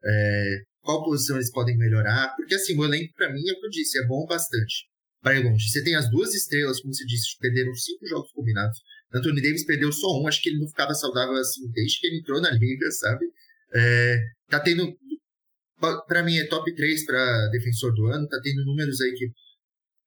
É, 0.04 0.62
qual 0.80 1.04
posição 1.04 1.37
eles 1.37 1.50
podem 1.50 1.76
melhorar, 1.76 2.34
porque 2.37 2.54
assim, 2.54 2.76
o 2.78 2.84
elenco 2.84 3.12
para 3.14 3.32
mim 3.32 3.42
é 3.48 3.52
o 3.52 3.60
que 3.60 3.66
eu 3.66 3.70
disse, 3.70 3.98
é 3.98 4.06
bom 4.06 4.26
bastante 4.26 4.87
para 5.22 5.38
ir 5.38 5.44
longe. 5.44 5.70
Você 5.70 5.82
tem 5.82 5.94
as 5.94 6.10
duas 6.10 6.34
estrelas, 6.34 6.80
como 6.80 6.92
você 6.92 7.04
disse, 7.06 7.38
perderam 7.40 7.74
cinco 7.74 8.06
jogos 8.06 8.30
combinados. 8.32 8.78
Anthony 9.12 9.40
Davis 9.40 9.64
perdeu 9.64 9.90
só 9.90 10.20
um, 10.20 10.28
acho 10.28 10.42
que 10.42 10.50
ele 10.50 10.58
não 10.58 10.68
ficava 10.68 10.92
saudável 10.92 11.34
assim 11.37 11.66
desde 11.72 12.00
que 12.00 12.06
ele 12.06 12.18
entrou 12.18 12.40
na 12.40 12.50
liga, 12.50 12.90
sabe? 12.90 13.24
É, 13.74 14.18
tá 14.48 14.60
tendo, 14.60 14.94
para 16.06 16.22
mim 16.22 16.36
é 16.36 16.46
top 16.46 16.74
3 16.74 17.06
para 17.06 17.48
defensor 17.48 17.94
do 17.94 18.06
ano, 18.06 18.28
tá 18.28 18.38
tendo 18.42 18.64
números 18.64 19.00
aí 19.00 19.12
que 19.12 19.30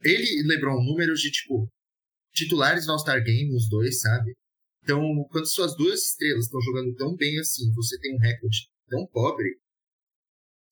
ele 0.03 0.25
e 0.25 0.47
LeBron, 0.47 0.83
números 0.83 1.19
de 1.21 1.31
tipo 1.31 1.69
titulares 2.33 2.85
no 2.85 2.93
All-Star 2.93 3.23
Game, 3.23 3.55
os 3.55 3.67
dois, 3.69 3.99
sabe? 4.01 4.33
Então, 4.83 5.01
quando 5.31 5.47
suas 5.47 5.75
duas 5.75 6.01
estrelas 6.03 6.45
estão 6.45 6.61
jogando 6.61 6.95
tão 6.95 7.15
bem 7.15 7.39
assim, 7.39 7.73
você 7.73 7.99
tem 7.99 8.15
um 8.15 8.19
recorde 8.19 8.69
tão 8.87 9.05
pobre, 9.07 9.57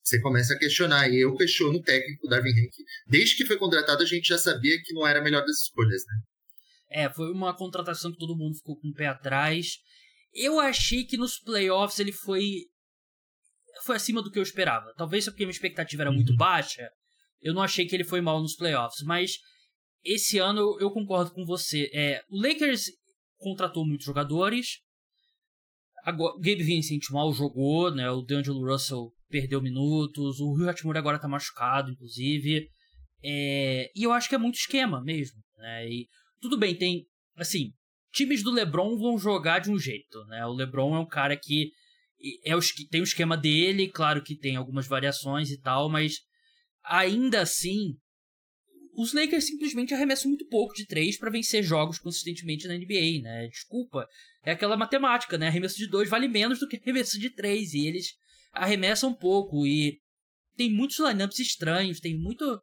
você 0.06 0.22
começa 0.22 0.54
a 0.54 0.58
questionar. 0.58 1.10
E 1.10 1.20
eu 1.20 1.36
questiono 1.36 1.80
o 1.80 1.82
técnico 1.82 2.28
Darwin 2.28 2.52
Hank. 2.52 2.72
Desde 3.08 3.36
que 3.36 3.46
foi 3.46 3.58
contratado, 3.58 4.04
a 4.04 4.06
gente 4.06 4.28
já 4.28 4.38
sabia 4.38 4.80
que 4.82 4.94
não 4.94 5.06
era 5.06 5.20
a 5.20 5.24
melhor 5.24 5.42
das 5.42 5.62
escolhas, 5.62 6.04
né? 6.08 6.22
É, 6.92 7.10
foi 7.10 7.32
uma 7.32 7.56
contratação 7.56 8.12
que 8.12 8.20
todo 8.20 8.38
mundo 8.38 8.56
ficou 8.56 8.80
com 8.80 8.90
o 8.90 8.94
pé 8.94 9.08
atrás. 9.08 9.80
Eu 10.32 10.60
achei 10.60 11.04
que 11.04 11.18
nos 11.18 11.40
playoffs 11.40 12.00
ele 12.00 12.12
foi. 12.12 12.68
Foi 13.84 13.96
acima 13.96 14.22
do 14.22 14.32
que 14.32 14.40
eu 14.40 14.44
esperava. 14.44 14.94
Talvez 14.96 15.26
porque 15.26 15.44
a 15.44 15.46
minha 15.46 15.54
expectativa 15.54 16.04
era 16.04 16.12
muito 16.12 16.32
uhum. 16.32 16.38
baixa. 16.38 16.90
Eu 17.42 17.54
não 17.54 17.62
achei 17.62 17.86
que 17.86 17.96
ele 17.96 18.04
foi 18.04 18.22
mal 18.22 18.42
nos 18.42 18.56
playoffs. 18.56 19.04
Mas 19.04 19.34
esse 20.04 20.38
ano 20.38 20.78
eu 20.80 20.92
concordo 20.92 21.32
com 21.32 21.46
você. 21.46 21.90
É, 21.94 22.22
o 22.30 22.42
Lakers 22.42 22.86
contratou 23.38 23.86
muitos 23.86 24.06
jogadores. 24.06 24.80
Agora, 26.04 26.36
Gabe 26.36 26.64
Vincent 26.64 27.10
mal 27.10 27.34
jogou, 27.34 27.94
né? 27.94 28.10
O 28.12 28.22
D'Angelo 28.22 28.66
Russell 28.66 29.12
perdeu 29.28 29.62
minutos, 29.62 30.40
o 30.40 30.54
Rio 30.54 30.70
Hachimura 30.70 31.00
agora 31.00 31.20
tá 31.20 31.28
machucado, 31.28 31.92
inclusive. 31.92 32.70
É, 33.24 33.92
e 33.96 34.04
eu 34.04 34.12
acho 34.12 34.30
que 34.30 34.36
é 34.36 34.38
muito 34.38 34.56
esquema 34.56 35.02
mesmo, 35.02 35.40
né? 35.58 35.90
E 35.90 36.08
tudo 36.40 36.58
bem, 36.58 36.76
tem. 36.76 37.06
Assim, 37.36 37.72
times 38.14 38.44
do 38.44 38.52
LeBron 38.52 38.98
vão 38.98 39.18
jogar 39.18 39.60
de 39.60 39.72
um 39.72 39.80
jeito, 39.80 40.24
né? 40.26 40.46
O 40.46 40.54
LeBron 40.54 40.96
é 40.96 41.00
um 41.00 41.08
cara 41.08 41.36
que 41.36 41.72
é 42.44 42.56
o, 42.56 42.60
tem 42.90 43.02
o 43.02 43.04
esquema 43.04 43.38
dele, 43.38 43.90
claro 43.90 44.24
que 44.24 44.38
tem 44.38 44.56
algumas 44.56 44.88
variações 44.88 45.50
e 45.50 45.60
tal, 45.60 45.90
mas 45.90 46.20
ainda 46.84 47.42
assim, 47.42 47.96
os 48.94 49.14
Lakers 49.14 49.48
simplesmente 49.48 49.94
arremessam 49.94 50.30
muito 50.30 50.48
pouco 50.48 50.74
de 50.74 50.86
três 50.86 51.18
para 51.18 51.30
vencer 51.30 51.64
jogos 51.64 52.00
consistentemente 52.00 52.68
na 52.68 52.76
NBA, 52.76 53.22
né? 53.22 53.48
Desculpa, 53.48 54.08
é 54.44 54.52
aquela 54.52 54.78
matemática, 54.78 55.38
né? 55.38 55.48
Arremesso 55.48 55.78
de 55.78 55.88
dois 55.88 56.10
vale 56.10 56.28
menos 56.28 56.60
do 56.60 56.68
que 56.68 56.78
arremesso 56.78 57.20
de 57.20 57.30
três 57.30 57.74
e 57.74 57.86
eles 57.86 58.14
arremessa 58.54 59.06
um 59.06 59.14
pouco 59.14 59.66
e 59.66 60.00
tem 60.56 60.72
muitos 60.72 61.00
lineups 61.00 61.40
estranhos, 61.40 62.00
tem 62.00 62.18
muito 62.18 62.62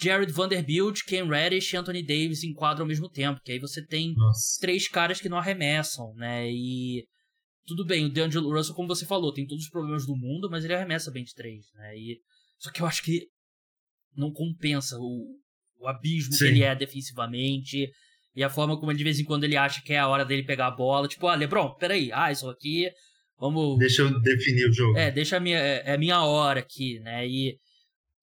Jared 0.00 0.32
Vanderbilt, 0.32 1.02
Ken 1.06 1.28
Reddish 1.28 1.72
e 1.72 1.76
Anthony 1.76 2.02
Davis 2.02 2.42
em 2.42 2.54
quadro 2.54 2.82
ao 2.82 2.88
mesmo 2.88 3.10
tempo, 3.10 3.40
que 3.44 3.52
aí 3.52 3.58
você 3.58 3.84
tem 3.84 4.14
Nossa. 4.14 4.58
três 4.60 4.88
caras 4.88 5.20
que 5.20 5.28
não 5.28 5.36
arremessam, 5.36 6.14
né? 6.14 6.50
E 6.50 7.06
tudo 7.66 7.84
bem, 7.84 8.06
o 8.06 8.12
DeAngelo 8.12 8.50
Russell, 8.50 8.74
como 8.74 8.88
você 8.88 9.06
falou, 9.06 9.32
tem 9.32 9.46
todos 9.46 9.64
os 9.64 9.70
problemas 9.70 10.06
do 10.06 10.16
mundo, 10.16 10.48
mas 10.50 10.64
ele 10.64 10.74
arremessa 10.74 11.10
bem 11.10 11.24
de 11.24 11.34
três, 11.34 11.66
né? 11.74 11.96
E 11.96 12.20
só 12.58 12.70
que 12.70 12.82
eu 12.82 12.86
acho 12.86 13.02
que 13.02 13.26
não 14.16 14.32
compensa 14.32 14.96
o, 14.98 15.38
o 15.80 15.88
abismo 15.88 16.32
Sim. 16.32 16.38
que 16.38 16.44
ele 16.44 16.62
é 16.62 16.74
defensivamente 16.74 17.90
e 18.34 18.42
a 18.42 18.50
forma 18.50 18.78
como 18.78 18.90
ele, 18.90 18.98
de 18.98 19.04
vez 19.04 19.20
em 19.20 19.24
quando 19.24 19.44
ele 19.44 19.56
acha 19.56 19.82
que 19.82 19.92
é 19.92 19.98
a 19.98 20.08
hora 20.08 20.24
dele 20.24 20.44
pegar 20.44 20.68
a 20.68 20.70
bola, 20.70 21.08
tipo, 21.08 21.26
ah, 21.26 21.34
LeBron, 21.34 21.74
peraí, 21.74 22.10
ah, 22.12 22.32
isso 22.32 22.48
aqui 22.48 22.90
Vamos. 23.42 23.76
Deixa 23.76 24.02
eu 24.02 24.20
definir 24.20 24.68
o 24.68 24.72
jogo. 24.72 24.96
É, 24.96 25.10
deixa 25.10 25.36
a 25.36 25.40
minha, 25.40 25.58
é, 25.58 25.82
é 25.84 25.94
a 25.94 25.98
minha 25.98 26.22
hora 26.22 26.60
aqui, 26.60 27.00
né? 27.00 27.26
E 27.26 27.58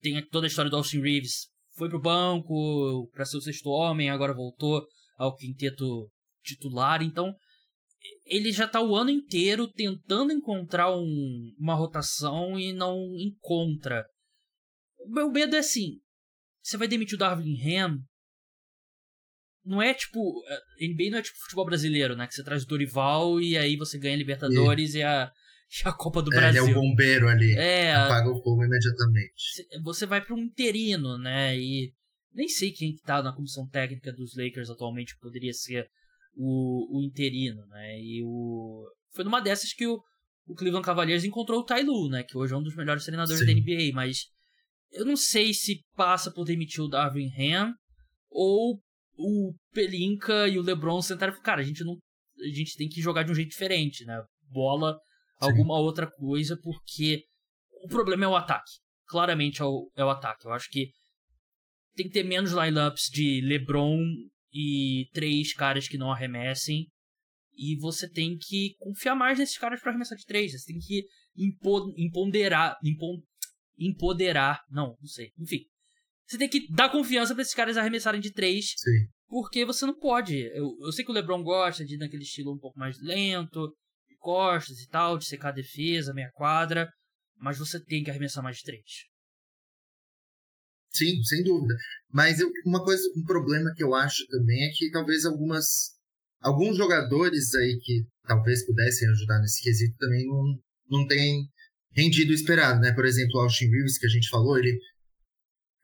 tem 0.02 0.26
toda 0.30 0.46
a 0.46 0.48
história 0.48 0.72
do 0.72 0.78
Austin 0.78 1.02
Reeves. 1.02 1.50
Foi 1.78 1.90
pro 1.90 2.00
banco 2.00 3.10
para 3.12 3.26
ser 3.26 3.36
o 3.36 3.42
sexto 3.42 3.70
homem, 3.70 4.10
agora 4.10 4.34
voltou 4.34 4.82
ao 5.18 5.36
quinteto 5.36 6.10
titular. 6.42 7.02
Então, 7.02 7.34
ele 8.26 8.52
já 8.52 8.68
tá 8.68 8.82
o 8.82 8.96
ano 8.96 9.10
inteiro 9.10 9.68
tentando 9.68 10.32
encontrar 10.32 10.96
um, 10.96 11.54
uma 11.58 11.76
rotação 11.76 12.60
e 12.60 12.74
não 12.74 12.98
encontra. 13.18 14.06
O 15.00 15.12
meu 15.12 15.32
medo 15.32 15.56
é 15.56 15.60
assim: 15.60 16.00
você 16.62 16.78
vai 16.78 16.88
demitir 16.88 17.16
o 17.16 17.20
Darwin 17.20 17.58
Ham 17.62 18.00
não 19.70 19.82
é 19.82 19.94
tipo. 19.94 20.44
NBA 20.82 21.12
não 21.12 21.20
é 21.20 21.22
tipo 21.22 21.38
futebol 21.38 21.66
brasileiro, 21.66 22.16
né? 22.16 22.26
Que 22.26 22.34
você 22.34 22.44
traz 22.44 22.64
o 22.64 22.68
Dorival 22.68 23.40
e 23.40 23.56
aí 23.56 23.76
você 23.76 24.00
ganha 24.00 24.16
a 24.16 24.18
Libertadores 24.18 24.96
e, 24.96 25.00
e, 25.00 25.04
a, 25.04 25.32
e 25.86 25.88
a 25.88 25.94
Copa 25.94 26.24
do 26.24 26.34
é, 26.34 26.36
Brasil. 26.36 26.64
Ele 26.64 26.74
é 26.74 26.76
o 26.76 26.82
bombeiro 26.82 27.28
ali. 27.28 27.54
É. 27.54 27.94
Apaga 27.94 28.32
o 28.32 28.42
fogo 28.42 28.64
imediatamente. 28.64 29.68
Você 29.84 30.08
vai 30.08 30.22
para 30.26 30.34
um 30.34 30.40
interino, 30.40 31.20
né? 31.20 31.56
E 31.56 31.94
Nem 32.34 32.48
sei 32.48 32.72
quem 32.72 32.98
tá 33.06 33.22
na 33.22 33.32
comissão 33.32 33.68
técnica 33.68 34.12
dos 34.12 34.36
Lakers 34.36 34.72
atualmente, 34.72 35.18
poderia 35.20 35.54
ser 35.54 35.88
o, 36.36 37.00
o 37.00 37.04
interino, 37.04 37.66
né? 37.68 38.00
E 38.00 38.24
o. 38.24 38.86
Foi 39.14 39.24
numa 39.24 39.42
dessas 39.42 39.74
que 39.74 39.88
o, 39.88 40.02
o 40.48 40.56
Cleveland 40.56 40.86
Cavaliers 40.86 41.24
encontrou 41.24 41.62
o 41.62 41.66
Ty 41.66 41.84
Lue, 41.84 42.10
né? 42.10 42.24
Que 42.24 42.38
hoje 42.38 42.54
é 42.54 42.58
um 42.58 42.64
dos 42.64 42.76
melhores 42.76 43.04
treinadores 43.04 43.40
Sim. 43.40 43.46
da 43.46 43.54
NBA, 43.54 43.94
mas 43.94 44.26
eu 44.92 45.06
não 45.06 45.16
sei 45.16 45.54
se 45.54 45.84
passa 45.96 46.32
por 46.32 46.46
demitir 46.46 46.82
o 46.82 46.88
Darvin 46.88 47.30
Ham 47.38 47.74
ou 48.30 48.80
o 49.18 49.54
Pelinka 49.74 50.48
e 50.48 50.58
o 50.58 50.62
LeBron 50.62 51.02
sentaram 51.02 51.40
cara, 51.42 51.62
a 51.62 51.64
gente 51.64 51.84
não 51.84 51.98
a 52.40 52.56
gente 52.56 52.78
tem 52.78 52.88
que 52.88 53.02
jogar 53.02 53.24
de 53.24 53.32
um 53.32 53.36
jeito 53.36 53.50
diferente, 53.50 54.06
né? 54.06 54.24
Bola, 54.50 54.94
Sim. 54.94 55.50
alguma 55.50 55.78
outra 55.78 56.10
coisa, 56.10 56.58
porque 56.62 57.24
o 57.84 57.88
problema 57.90 58.26
é 58.26 58.28
o 58.28 58.36
ataque. 58.36 58.72
Claramente 59.08 59.62
é 59.62 59.66
o, 59.66 59.92
é 59.96 60.06
o 60.06 60.10
ataque. 60.10 60.48
Eu 60.48 60.54
acho 60.54 60.70
que 60.70 60.90
tem 61.96 62.08
que 62.08 62.14
ter 62.14 62.24
menos 62.24 62.54
lineups 62.54 63.10
de 63.12 63.42
LeBron 63.42 63.98
e 64.52 65.08
três 65.14 65.54
caras 65.54 65.88
que 65.88 65.98
não 65.98 66.12
arremessem. 66.12 66.88
E 67.54 67.76
você 67.78 68.10
tem 68.10 68.38
que 68.38 68.76
confiar 68.80 69.16
mais 69.16 69.38
nesses 69.38 69.58
caras 69.58 69.82
para 69.82 69.92
arremessar 69.92 70.18
de 70.18 70.26
três. 70.26 70.54
Você 70.54 70.72
tem 70.72 70.80
que 70.80 71.06
impo, 71.36 71.94
empoderar, 71.98 72.78
empoderar. 73.78 74.62
Não, 74.70 74.96
não 75.00 75.08
sei. 75.08 75.32
Enfim. 75.38 75.66
Você 76.26 76.38
tem 76.38 76.48
que 76.48 76.72
dar 76.72 76.90
confiança 76.90 77.34
para 77.34 77.42
esses 77.42 77.56
caras 77.56 77.76
arremessarem 77.76 78.22
de 78.22 78.32
três. 78.32 78.74
Sim. 78.78 79.08
Porque 79.28 79.66
você 79.66 79.86
não 79.86 79.98
pode. 79.98 80.38
Eu, 80.38 80.76
eu 80.82 80.92
sei 80.92 81.04
que 81.04 81.12
o 81.12 81.14
LeBron 81.14 81.44
gosta 81.44 81.84
de 81.84 81.96
ir 81.96 81.98
naquele 81.98 82.24
estilo 82.24 82.54
um 82.54 82.60
pouco 82.60 82.80
mais 82.80 83.00
lento, 83.02 83.76
de 84.08 84.16
costas 84.18 84.80
e 84.80 84.88
tal, 84.88 85.18
de 85.18 85.26
secar 85.26 85.50
a 85.50 85.54
defesa, 85.54 86.14
meia 86.14 86.32
quadra. 86.34 86.90
Mas 87.38 87.58
você 87.58 87.84
tem 87.84 88.04
que 88.04 88.10
arremessar 88.10 88.44
mais 88.44 88.58
de 88.58 88.64
três. 88.64 89.10
Sim, 91.00 91.24
sem 91.24 91.44
dúvida. 91.44 91.74
Mas 92.12 92.40
eu, 92.40 92.52
uma 92.66 92.84
coisa, 92.84 93.02
um 93.16 93.24
problema 93.24 93.74
que 93.76 93.84
eu 93.84 93.96
acho 93.96 94.28
também 94.28 94.66
é 94.66 94.72
que 94.72 94.92
talvez 94.92 95.26
algumas 95.26 95.98
alguns 96.42 96.78
jogadores 96.78 97.54
aí 97.56 97.78
que 97.82 98.06
talvez 98.24 98.66
pudessem 98.66 99.10
ajudar 99.10 99.40
nesse 99.40 99.62
quesito 99.62 99.96
também 99.98 100.26
não, 100.26 100.60
não 100.90 101.08
têm 101.08 101.48
rendido 101.92 102.32
o 102.32 102.36
esperado, 102.36 102.80
né? 102.80 102.94
Por 102.94 103.06
exemplo, 103.06 103.36
o 103.36 103.44
Austin 103.44 103.66
Rivers, 103.66 103.98
que 103.98 104.06
a 104.06 104.10
gente 104.10 104.30
falou, 104.30 104.58
ele, 104.58 104.78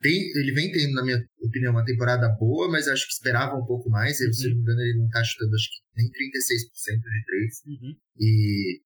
tem, 0.00 0.30
ele 0.36 0.52
vem 0.52 0.70
tendo, 0.72 0.92
na 0.92 1.04
minha 1.04 1.22
opinião, 1.42 1.72
uma 1.72 1.84
temporada 1.84 2.28
boa, 2.38 2.70
mas 2.70 2.88
acho 2.88 3.06
que 3.06 3.12
esperava 3.12 3.56
um 3.56 3.66
pouco 3.66 3.90
mais. 3.90 4.20
Uhum. 4.20 4.32
Se 4.32 4.48
não 4.48 4.56
me 4.56 4.62
engano, 4.62 4.80
ele 4.80 4.98
não 4.98 5.08
tá 5.08 5.22
chutando, 5.24 5.54
acho 5.54 5.68
que 5.68 6.02
nem 6.02 6.06
36% 6.06 6.98
de 6.98 7.24
três. 7.24 7.62
Uhum. 7.66 7.96
E 8.18 8.80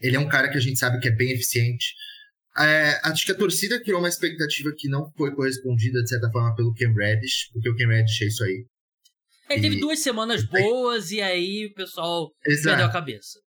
ele 0.00 0.16
é 0.16 0.20
um 0.20 0.28
cara 0.28 0.50
que 0.50 0.58
a 0.58 0.60
gente 0.60 0.78
sabe 0.78 0.98
que 0.98 1.08
é 1.08 1.14
bem 1.14 1.32
eficiente. 1.32 1.94
É, 2.56 3.00
acho 3.08 3.26
que 3.26 3.32
a 3.32 3.36
torcida 3.36 3.82
criou 3.82 3.98
uma 3.98 4.08
expectativa 4.08 4.72
que 4.76 4.88
não 4.88 5.10
foi 5.16 5.34
correspondida, 5.34 6.02
de 6.02 6.08
certa 6.08 6.30
forma, 6.30 6.54
pelo 6.54 6.72
Cam 6.74 6.92
Reddish, 6.92 7.50
porque 7.52 7.68
o 7.68 7.76
Cam 7.76 7.88
Reddish 7.88 8.22
é 8.22 8.26
isso 8.26 8.44
aí. 8.44 8.66
Ele 9.50 9.60
teve 9.60 9.80
duas 9.80 9.98
semanas 9.98 10.44
boas 10.48 11.10
e 11.10 11.20
aí 11.20 11.66
o 11.66 11.74
pessoal 11.74 12.30
Exato. 12.46 12.68
perdeu 12.68 12.86
a 12.86 12.92
cabeça. 12.92 13.40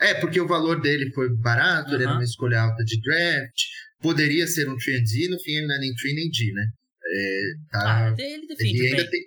É, 0.00 0.14
porque 0.14 0.40
o 0.40 0.48
valor 0.48 0.80
dele 0.80 1.12
foi 1.12 1.28
barato, 1.36 1.90
uhum. 1.90 1.94
ele 1.94 2.04
era 2.04 2.12
uma 2.12 2.24
escolha 2.24 2.60
alta 2.60 2.84
de 2.84 3.00
draft, 3.00 3.60
poderia 4.00 4.46
ser 4.46 4.68
um 4.68 4.76
3D, 4.76 5.28
no 5.28 5.38
fim 5.40 5.52
ele 5.52 5.66
não 5.66 5.76
é 5.76 5.78
nem 5.78 5.94
3 5.94 6.14
nem 6.14 6.30
D, 6.30 6.52
né? 6.52 6.66
É, 7.04 7.42
tá, 7.70 8.06
ah, 8.08 8.14
ele 8.18 8.46
defende 8.46 8.78
ele 8.78 8.88
ainda 8.88 9.10
tem... 9.10 9.20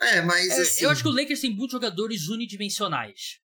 É, 0.00 0.22
mas 0.22 0.48
é, 0.48 0.62
assim... 0.62 0.84
Eu 0.84 0.90
acho 0.90 1.02
que 1.02 1.08
o 1.08 1.12
Lakers 1.12 1.40
tem 1.40 1.54
muitos 1.54 1.72
jogadores 1.72 2.28
unidimensionais. 2.28 3.38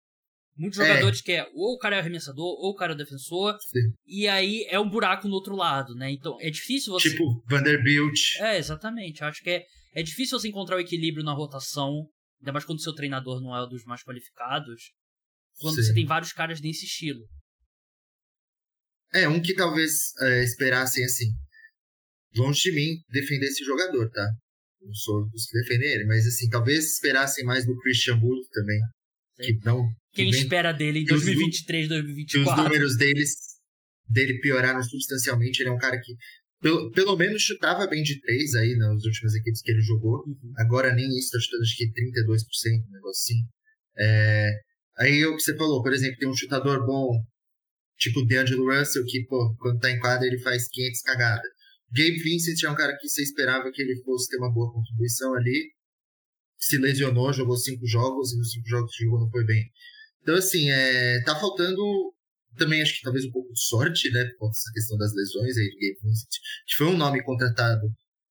Muitos 0.57 0.79
é. 0.79 0.87
jogadores 0.87 1.21
que 1.21 1.33
é 1.33 1.47
ou 1.53 1.75
o 1.75 1.77
cara 1.77 1.95
é 1.95 1.99
o 1.99 2.01
arremessador, 2.01 2.45
ou 2.45 2.71
o 2.71 2.75
cara 2.75 2.93
é 2.93 2.95
o 2.95 2.97
defensor, 2.97 3.55
Sim. 3.61 3.93
e 4.07 4.27
aí 4.27 4.65
é 4.69 4.79
um 4.79 4.89
buraco 4.89 5.27
no 5.27 5.35
outro 5.35 5.55
lado, 5.55 5.93
né? 5.93 6.11
Então 6.11 6.35
é 6.41 6.49
difícil 6.49 6.93
você. 6.93 7.11
Tipo 7.11 7.43
Vanderbilt. 7.47 8.35
É, 8.39 8.57
exatamente. 8.57 9.21
Eu 9.21 9.27
acho 9.27 9.43
que 9.43 9.51
é, 9.51 9.63
é 9.93 10.01
difícil 10.01 10.39
você 10.39 10.47
encontrar 10.47 10.77
o 10.77 10.79
equilíbrio 10.79 11.23
na 11.23 11.33
rotação, 11.33 12.07
ainda 12.41 12.51
mais 12.51 12.65
quando 12.65 12.79
o 12.79 12.81
seu 12.81 12.93
treinador 12.93 13.39
não 13.39 13.55
é 13.55 13.63
um 13.63 13.69
dos 13.69 13.83
mais 13.85 14.03
qualificados, 14.03 14.91
quando 15.59 15.75
Sim. 15.75 15.83
você 15.83 15.93
tem 15.93 16.05
vários 16.05 16.33
caras 16.33 16.59
desse 16.59 16.85
estilo. 16.85 17.21
É, 19.13 19.27
um 19.27 19.41
que 19.41 19.53
talvez 19.53 20.13
é, 20.21 20.43
esperassem 20.43 21.05
assim. 21.05 21.27
Longe 22.35 22.63
de 22.63 22.71
mim 22.71 23.01
defender 23.09 23.45
esse 23.45 23.63
jogador, 23.63 24.09
tá? 24.09 24.27
Não 24.81 24.93
sou 24.93 25.27
dos 25.29 25.45
que 25.45 25.59
defendem 25.59 25.89
ele, 25.89 26.05
mas 26.05 26.25
assim, 26.25 26.49
talvez 26.49 26.93
esperassem 26.93 27.45
mais 27.45 27.65
do 27.65 27.77
Christian 27.79 28.15
Wood 28.15 28.41
também. 28.51 28.79
Sim. 29.35 29.59
Que 29.59 29.65
não 29.65 29.87
quem 30.17 30.29
espera 30.29 30.71
dele 30.71 30.99
em 30.99 31.05
2023, 31.05 31.87
2024. 31.87 32.51
os 32.51 32.57
números 32.57 32.97
deles, 32.97 33.35
dele 34.09 34.39
pioraram 34.39 34.81
substancialmente. 34.83 35.61
Ele 35.61 35.69
é 35.69 35.71
um 35.71 35.77
cara 35.77 35.99
que, 35.99 36.13
pelo, 36.59 36.91
pelo 36.91 37.15
menos, 37.15 37.41
chutava 37.41 37.87
bem 37.87 38.03
de 38.03 38.19
três 38.19 38.55
aí 38.55 38.75
nas 38.75 39.03
últimas 39.05 39.35
equipes 39.35 39.61
que 39.61 39.71
ele 39.71 39.81
jogou. 39.81 40.23
Uhum. 40.25 40.53
Agora 40.57 40.93
nem 40.93 41.07
isso, 41.17 41.31
tá 41.31 41.39
chutando 41.39 41.63
acho 41.63 41.77
que 41.77 41.85
32%, 41.85 41.93
um 41.93 42.91
negócio 42.91 43.21
assim. 43.21 43.43
É, 43.97 44.51
aí 44.97 45.25
o 45.25 45.35
que 45.35 45.43
você 45.43 45.55
falou, 45.55 45.81
por 45.81 45.93
exemplo, 45.93 46.17
tem 46.17 46.27
um 46.27 46.35
chutador 46.35 46.85
bom, 46.85 47.09
tipo 47.97 48.19
o 48.19 48.25
DeAngelo 48.25 48.65
Russell, 48.65 49.05
que, 49.05 49.23
pô, 49.25 49.55
quando 49.59 49.79
tá 49.79 49.91
em 49.91 49.99
quadra 49.99 50.27
ele 50.27 50.39
faz 50.39 50.67
500 50.67 51.01
cagadas. 51.01 51.57
Gabe 51.91 52.17
Vincent 52.21 52.61
é 52.63 52.69
um 52.69 52.75
cara 52.75 52.97
que 52.97 53.07
você 53.07 53.21
esperava 53.21 53.71
que 53.71 53.81
ele 53.81 54.01
fosse 54.03 54.29
ter 54.29 54.37
uma 54.37 54.51
boa 54.51 54.71
contribuição 54.73 55.33
ali. 55.35 55.71
Se 56.57 56.77
lesionou, 56.77 57.31
jogou 57.31 57.55
cinco 57.55 57.87
jogos 57.87 58.33
e 58.33 58.37
nos 58.37 58.51
cinco 58.51 58.67
jogos 58.67 58.95
que 58.95 59.03
jogou 59.03 59.21
não 59.21 59.29
foi 59.29 59.45
bem. 59.45 59.63
Então, 60.27 60.35
assim, 60.35 60.69
é, 60.69 61.21
tá 61.23 61.39
faltando 61.39 61.81
também, 62.57 62.81
acho 62.81 62.97
que 62.97 63.01
talvez 63.01 63.23
um 63.23 63.31
pouco 63.31 63.53
de 63.53 63.61
sorte, 63.61 64.11
né? 64.11 64.29
Por 64.37 64.49
essa 64.49 64.69
questão 64.73 64.97
das 64.97 65.13
lesões 65.15 65.57
aí. 65.57 65.69
Que 66.67 66.77
foi 66.77 66.87
um 66.87 66.97
nome 66.97 67.23
contratado 67.23 67.87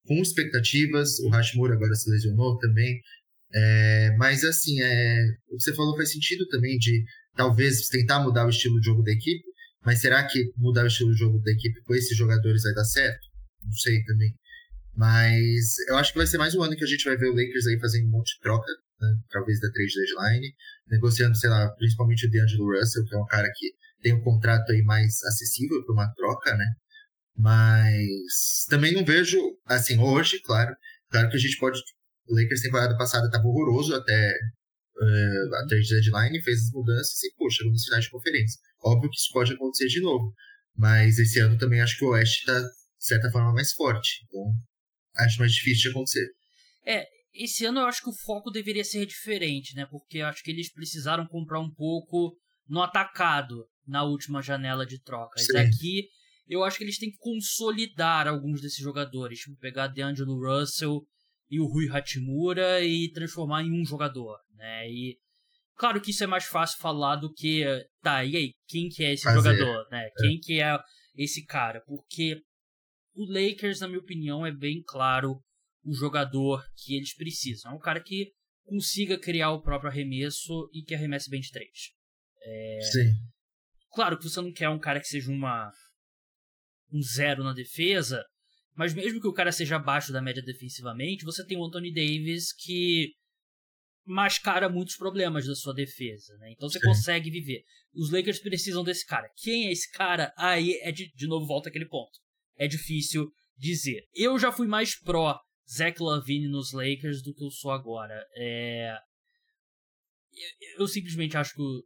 com 0.07 0.21
expectativas. 0.21 1.19
O 1.21 1.31
Hashimura 1.31 1.73
agora 1.73 1.95
se 1.95 2.11
lesionou 2.11 2.59
também. 2.59 3.01
É, 3.55 4.15
mas, 4.19 4.45
assim, 4.45 4.79
é, 4.83 5.25
o 5.49 5.57
que 5.57 5.63
você 5.63 5.75
falou 5.75 5.97
faz 5.97 6.13
sentido 6.13 6.47
também 6.49 6.77
de 6.77 7.03
talvez 7.35 7.89
tentar 7.89 8.21
mudar 8.21 8.45
o 8.45 8.51
estilo 8.51 8.79
de 8.79 8.85
jogo 8.85 9.03
da 9.03 9.13
equipe. 9.13 9.43
Mas 9.83 10.03
será 10.03 10.23
que 10.27 10.53
mudar 10.55 10.85
o 10.85 10.89
estilo 10.89 11.13
de 11.13 11.19
jogo 11.19 11.39
da 11.39 11.51
equipe 11.51 11.81
com 11.85 11.95
esses 11.95 12.15
jogadores 12.15 12.63
vai 12.63 12.75
dar 12.75 12.85
certo? 12.85 13.27
Não 13.65 13.73
sei 13.73 14.05
também. 14.05 14.35
Mas 14.95 15.79
eu 15.89 15.97
acho 15.97 16.13
que 16.13 16.19
vai 16.19 16.27
ser 16.27 16.37
mais 16.37 16.55
um 16.55 16.63
ano 16.63 16.77
que 16.77 16.85
a 16.85 16.89
gente 16.89 17.05
vai 17.07 17.17
ver 17.17 17.31
o 17.31 17.35
Lakers 17.35 17.67
aí 17.69 17.81
fazendo 17.81 18.07
um 18.07 18.11
monte 18.11 18.35
de 18.35 18.41
troca 18.43 18.71
né, 19.01 19.09
da 19.33 19.73
trade 19.73 19.95
deadline, 19.95 20.55
negociando, 20.89 21.37
sei 21.37 21.51
lá, 21.51 21.69
principalmente 21.77 22.27
o 22.27 22.31
DeAngelo 22.31 22.79
Russell, 22.79 23.05
que 23.05 23.15
é 23.15 23.19
um 23.19 23.27
cara 23.27 23.49
que 23.55 23.73
tem 24.03 24.15
um 24.15 24.23
contrato 24.23 24.71
aí 24.73 24.83
mais 24.83 25.23
acessível 25.25 25.85
para 25.85 25.93
uma 25.93 26.13
troca, 26.15 26.57
né? 26.57 26.67
Mas 27.37 28.65
também 28.69 28.93
não 28.93 29.05
vejo, 29.05 29.39
assim, 29.67 29.99
hoje, 29.99 30.41
claro, 30.41 30.75
claro 31.11 31.29
que 31.29 31.37
a 31.37 31.41
gente 31.41 31.59
pode. 31.59 31.79
O 32.29 32.35
Lakers 32.35 32.63
temporada 32.63 32.97
passada 32.97 33.27
estava 33.27 33.47
horroroso 33.47 33.95
até 33.95 34.33
uh, 34.97 35.55
a 35.55 35.67
trade 35.69 35.89
deadline, 35.89 36.43
fez 36.43 36.63
as 36.63 36.71
mudanças 36.73 37.23
e, 37.23 37.33
pô, 37.37 37.49
chegou 37.51 37.73
final 37.79 38.01
de 38.01 38.11
conferência. 38.11 38.61
Óbvio 38.83 39.11
que 39.11 39.17
isso 39.17 39.33
pode 39.33 39.53
acontecer 39.53 39.87
de 39.87 40.01
novo, 40.01 40.33
mas 40.75 41.19
esse 41.19 41.39
ano 41.39 41.59
também 41.59 41.81
acho 41.81 41.99
que 41.99 42.05
o 42.05 42.09
Oeste 42.09 42.41
está, 42.41 42.59
de 42.61 43.07
certa 43.07 43.31
forma, 43.31 43.53
mais 43.53 43.73
forte. 43.73 44.25
Então, 44.27 44.55
acho 45.19 45.39
mais 45.39 45.53
difícil 45.53 45.83
de 45.83 45.89
acontecer. 45.91 46.27
É, 46.87 47.07
esse 47.37 47.65
ano 47.65 47.81
eu 47.81 47.87
acho 47.87 48.03
que 48.03 48.11
o 48.11 48.17
foco 48.25 48.51
deveria 48.51 48.85
ser 48.85 49.07
diferente, 49.07 49.75
né? 49.75 49.87
Porque 49.91 50.19
eu 50.19 50.27
acho 50.27 50.43
que 50.43 50.51
eles 50.51 50.73
precisaram 50.73 51.27
comprar 51.27 51.61
um 51.61 51.71
pouco 51.71 52.37
no 52.69 52.83
atacado 52.83 53.65
na 53.87 54.03
última 54.03 54.43
janela 54.43 54.85
de 54.85 55.01
trocas. 55.01 55.45
Sim. 55.47 55.57
Aqui 55.57 56.09
eu 56.49 56.63
acho 56.65 56.79
que 56.79 56.85
eles 56.85 56.99
têm 56.99 57.11
que 57.11 57.19
consolidar 57.19 58.29
alguns 58.29 58.61
desses 58.61 58.79
jogadores, 58.79 59.41
tipo 59.41 59.57
pegar 59.59 59.89
DeAngelo 59.89 60.39
Russell 60.39 61.03
e 61.51 61.61
o 61.61 61.67
Rui 61.67 61.89
Hachimura 61.89 62.83
e 62.83 63.11
transformar 63.13 63.63
em 63.63 63.73
um 63.73 63.85
jogador, 63.85 64.39
né? 64.55 64.89
E 64.89 65.17
claro 65.77 66.01
que 66.01 66.11
isso 66.11 66.25
é 66.25 66.27
mais 66.27 66.45
fácil 66.45 66.79
falar 66.79 67.17
do 67.17 67.33
que 67.33 67.65
tá, 68.03 68.25
e 68.25 68.37
aí, 68.37 68.53
quem 68.69 68.89
que 68.89 69.05
é 69.05 69.13
esse 69.13 69.25
Fazer. 69.25 69.57
jogador, 69.57 69.87
né? 69.91 70.07
É. 70.07 70.11
Quem 70.23 70.39
que 70.41 70.61
é 70.61 70.79
esse 71.17 71.45
cara? 71.45 71.83
Porque 71.87 72.41
o 73.15 73.25
Lakers, 73.25 73.81
na 73.81 73.89
minha 73.89 74.01
opinião, 74.01 74.45
é 74.45 74.53
bem 74.53 74.83
claro 74.87 75.41
o 75.87 75.95
jogador 75.95 76.65
que 76.77 76.97
eles 76.97 77.15
precisam. 77.15 77.71
É 77.71 77.75
um 77.75 77.79
cara 77.79 78.03
que 78.03 78.33
consiga 78.65 79.19
criar 79.19 79.53
o 79.53 79.63
próprio 79.63 79.89
arremesso 79.89 80.69
e 80.75 80.83
que 80.83 80.95
arremesse 80.95 81.31
bem 81.31 81.41
de 81.41 81.51
três. 81.51 81.93
É... 82.43 82.81
Sim. 82.93 83.13
Claro 83.93 84.19
que 84.19 84.25
você 84.25 84.41
não 84.41 84.53
quer 84.53 84.69
um 84.69 84.79
cara 84.79 85.01
que 85.01 85.07
seja 85.07 85.31
uma 85.31 85.73
um 86.93 87.01
zero 87.01 87.43
na 87.43 87.53
defesa, 87.53 88.25
mas 88.75 88.95
mesmo 88.95 89.21
que 89.21 89.27
o 89.27 89.33
cara 89.33 89.51
seja 89.51 89.77
abaixo 89.77 90.13
da 90.13 90.21
média 90.21 90.43
defensivamente, 90.43 91.25
você 91.25 91.45
tem 91.45 91.57
o 91.57 91.65
Anthony 91.65 91.93
Davis 91.93 92.53
que 92.53 93.13
mascara 94.05 94.69
muitos 94.69 94.97
problemas 94.97 95.47
da 95.47 95.55
sua 95.55 95.75
defesa, 95.75 96.37
né? 96.39 96.53
Então 96.53 96.69
você 96.69 96.79
Sim. 96.79 96.87
consegue 96.87 97.31
viver. 97.31 97.63
Os 97.95 98.11
Lakers 98.11 98.39
precisam 98.39 98.85
desse 98.85 99.05
cara. 99.07 99.29
Quem 99.37 99.67
é 99.67 99.73
esse 99.73 99.91
cara? 99.93 100.33
Aí 100.37 100.79
é 100.83 100.93
de, 100.93 101.13
de 101.13 101.27
novo 101.27 101.47
volta 101.47 101.69
aquele 101.69 101.87
ponto. 101.87 102.19
É 102.57 102.69
difícil 102.69 103.31
dizer. 103.57 104.05
Eu 104.15 104.39
já 104.39 104.53
fui 104.53 104.67
mais 104.67 104.99
pró 104.99 105.41
Zach 105.71 106.01
Lavine 106.01 106.49
nos 106.49 106.73
Lakers 106.73 107.23
do 107.23 107.35
que 107.35 107.45
eu 107.45 107.51
sou 107.51 107.71
agora. 107.71 108.25
É... 108.35 108.97
Eu, 110.33 110.81
eu 110.81 110.89
simplesmente 110.89 111.37
acho 111.37 111.55
que 111.55 111.63
o, 111.63 111.85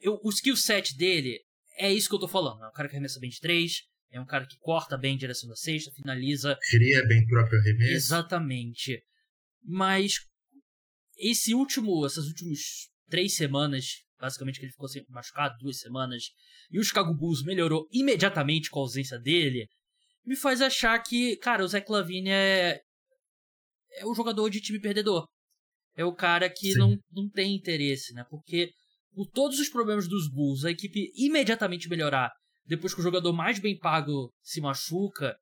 eu, 0.00 0.20
o 0.22 0.30
skill 0.30 0.56
set 0.56 0.96
dele 0.96 1.38
é 1.78 1.92
isso 1.92 2.08
que 2.08 2.14
eu 2.14 2.20
tô 2.20 2.28
falando. 2.28 2.62
É 2.64 2.68
um 2.68 2.72
cara 2.72 2.88
que 2.88 2.94
arremessa 2.94 3.20
bem 3.20 3.30
de 3.30 3.40
3, 3.40 3.72
É 4.10 4.20
um 4.20 4.26
cara 4.26 4.46
que 4.46 4.56
corta 4.58 4.96
bem 4.96 5.14
em 5.14 5.18
direção 5.18 5.48
da 5.48 5.56
cesta, 5.56 5.90
finaliza. 5.92 6.56
Cria 6.70 7.06
bem 7.06 7.22
o 7.22 7.26
próprio 7.26 7.60
arremesso. 7.60 7.92
Exatamente. 7.92 9.02
Mas 9.62 10.14
esse 11.18 11.54
último, 11.54 12.04
essas 12.06 12.26
últimas 12.26 12.60
três 13.08 13.34
semanas, 13.34 14.04
basicamente 14.18 14.58
que 14.58 14.64
ele 14.64 14.72
ficou 14.72 14.88
sempre 14.88 15.12
machucado, 15.12 15.56
duas 15.58 15.78
semanas, 15.78 16.24
e 16.70 16.78
o 16.78 16.84
Chicago 16.84 17.14
Bulls 17.14 17.42
melhorou 17.42 17.86
imediatamente 17.92 18.70
com 18.70 18.80
a 18.80 18.82
ausência 18.82 19.18
dele, 19.18 19.68
me 20.26 20.34
faz 20.34 20.60
achar 20.60 20.98
que, 20.98 21.36
cara, 21.36 21.64
o 21.64 21.68
Zach 21.68 21.90
Lavine 21.90 22.30
é, 22.30 22.80
é 23.92 24.04
o 24.06 24.14
jogador 24.14 24.50
de 24.50 24.60
time 24.60 24.80
perdedor. 24.80 25.26
É 25.94 26.04
o 26.04 26.14
cara 26.14 26.50
que 26.50 26.74
não, 26.74 26.98
não 27.10 27.30
tem 27.30 27.54
interesse, 27.54 28.12
né? 28.12 28.24
Porque 28.28 28.70
por 29.14 29.26
todos 29.28 29.58
os 29.58 29.68
problemas 29.68 30.06
dos 30.06 30.28
Bulls, 30.28 30.64
a 30.64 30.70
equipe 30.70 31.10
imediatamente 31.16 31.88
melhorar 31.88 32.30
depois 32.66 32.92
que 32.92 33.00
o 33.00 33.02
jogador 33.02 33.32
mais 33.32 33.58
bem 33.58 33.78
pago 33.78 34.30
se 34.42 34.60
machuca, 34.60 35.36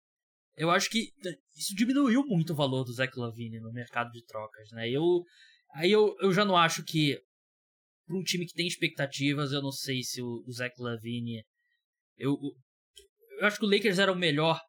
eu 0.57 0.70
acho 0.70 0.88
que 0.90 1.09
isso 1.57 1.75
diminuiu 1.75 2.23
muito 2.27 2.53
o 2.53 2.57
valor 2.57 2.85
do 2.85 2.92
Zach 2.92 3.12
Lavine 3.18 3.59
no 3.59 3.73
mercado 3.73 4.11
de 4.11 4.25
trocas, 4.25 4.68
né? 4.73 4.88
Eu, 4.88 5.25
aí 5.75 5.90
eu, 5.90 6.14
eu 6.20 6.33
já 6.33 6.44
não 6.44 6.57
acho 6.57 6.85
que 6.85 7.18
para 8.07 8.16
um 8.16 8.23
time 8.23 8.47
que 8.47 8.53
tem 8.53 8.66
expectativas, 8.66 9.51
eu 9.53 9.62
não 9.62 9.73
sei 9.73 10.03
se 10.03 10.23
o, 10.23 10.44
o 10.47 10.53
Zach 10.53 10.75
Lavine 10.79 11.42
eu, 12.16 12.38
eu 13.40 13.47
acho 13.47 13.59
que 13.59 13.64
o 13.64 13.68
Lakers 13.68 13.99
era 13.99 14.12
o 14.12 14.16
melhor 14.16 14.61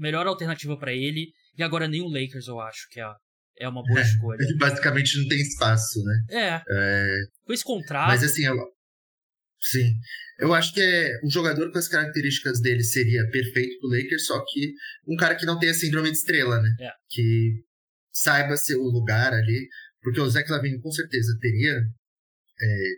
melhor 0.00 0.26
alternativa 0.26 0.76
para 0.76 0.92
ele 0.92 1.32
e 1.56 1.62
agora 1.62 1.86
nem 1.86 2.00
o 2.00 2.08
Lakers 2.08 2.48
eu 2.48 2.58
acho 2.60 2.88
que 2.90 3.00
é, 3.00 3.04
é 3.58 3.68
uma 3.68 3.82
boa 3.82 4.00
é, 4.00 4.02
escolha. 4.02 4.38
Ele 4.40 4.56
basicamente 4.58 5.18
não 5.18 5.28
tem 5.28 5.40
espaço, 5.40 6.02
né? 6.02 6.24
É. 6.30 6.62
é... 6.68 7.06
Com 7.44 7.52
esse 7.52 7.64
contrato. 7.64 8.08
Mas 8.08 8.24
assim, 8.24 8.44
eu, 8.44 8.56
sim. 9.60 9.94
Eu 10.38 10.54
acho 10.54 10.72
que 10.72 10.80
é 10.80 11.20
um 11.22 11.30
jogador 11.30 11.70
com 11.70 11.78
as 11.78 11.88
características 11.88 12.60
dele 12.60 12.82
seria 12.82 13.28
perfeito 13.30 13.78
pro 13.78 13.90
Lakers, 13.90 14.26
só 14.26 14.42
que 14.46 14.72
um 15.06 15.16
cara 15.16 15.34
que 15.34 15.44
não 15.44 15.58
tem 15.58 15.68
a 15.68 15.74
síndrome 15.74 16.10
de 16.10 16.16
estrela, 16.16 16.60
né? 16.60 16.74
É. 16.80 16.90
Que 17.10 17.62
saiba 18.12 18.56
seu 18.56 18.80
lugar 18.80 19.32
ali, 19.32 19.68
porque 20.00 20.20
o 20.20 20.30
Zach 20.30 20.50
Lavine 20.50 20.80
com 20.80 20.90
certeza 20.90 21.36
teria 21.40 21.74
é, 21.74 22.90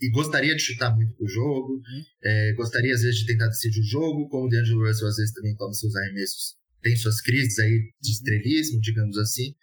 e 0.00 0.10
gostaria 0.10 0.54
de 0.54 0.62
chutar 0.62 0.94
muito 0.94 1.14
pro 1.14 1.28
jogo, 1.28 1.74
uhum. 1.74 2.02
é, 2.24 2.52
gostaria 2.54 2.94
às 2.94 3.02
vezes 3.02 3.20
de 3.20 3.26
tentar 3.26 3.48
decidir 3.48 3.80
o 3.80 3.84
jogo, 3.84 4.28
como 4.28 4.46
o 4.46 4.48
DeAngelo 4.48 4.86
Russell 4.86 5.08
às 5.08 5.16
vezes 5.16 5.32
também 5.32 5.54
toma 5.56 5.72
seus 5.74 5.94
arremessos, 5.94 6.56
tem 6.80 6.96
suas 6.96 7.20
crises 7.20 7.58
aí 7.58 7.92
de 8.00 8.10
estrelismo, 8.10 8.80
digamos 8.80 9.18
assim. 9.18 9.54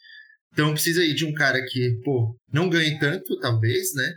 Então 0.54 0.74
precisa 0.74 1.02
aí 1.02 1.14
de 1.14 1.26
um 1.26 1.34
cara 1.34 1.64
que, 1.66 2.00
pô, 2.04 2.38
não 2.52 2.70
ganhe 2.70 3.00
tanto, 3.00 3.40
talvez, 3.40 3.94
né? 3.94 4.14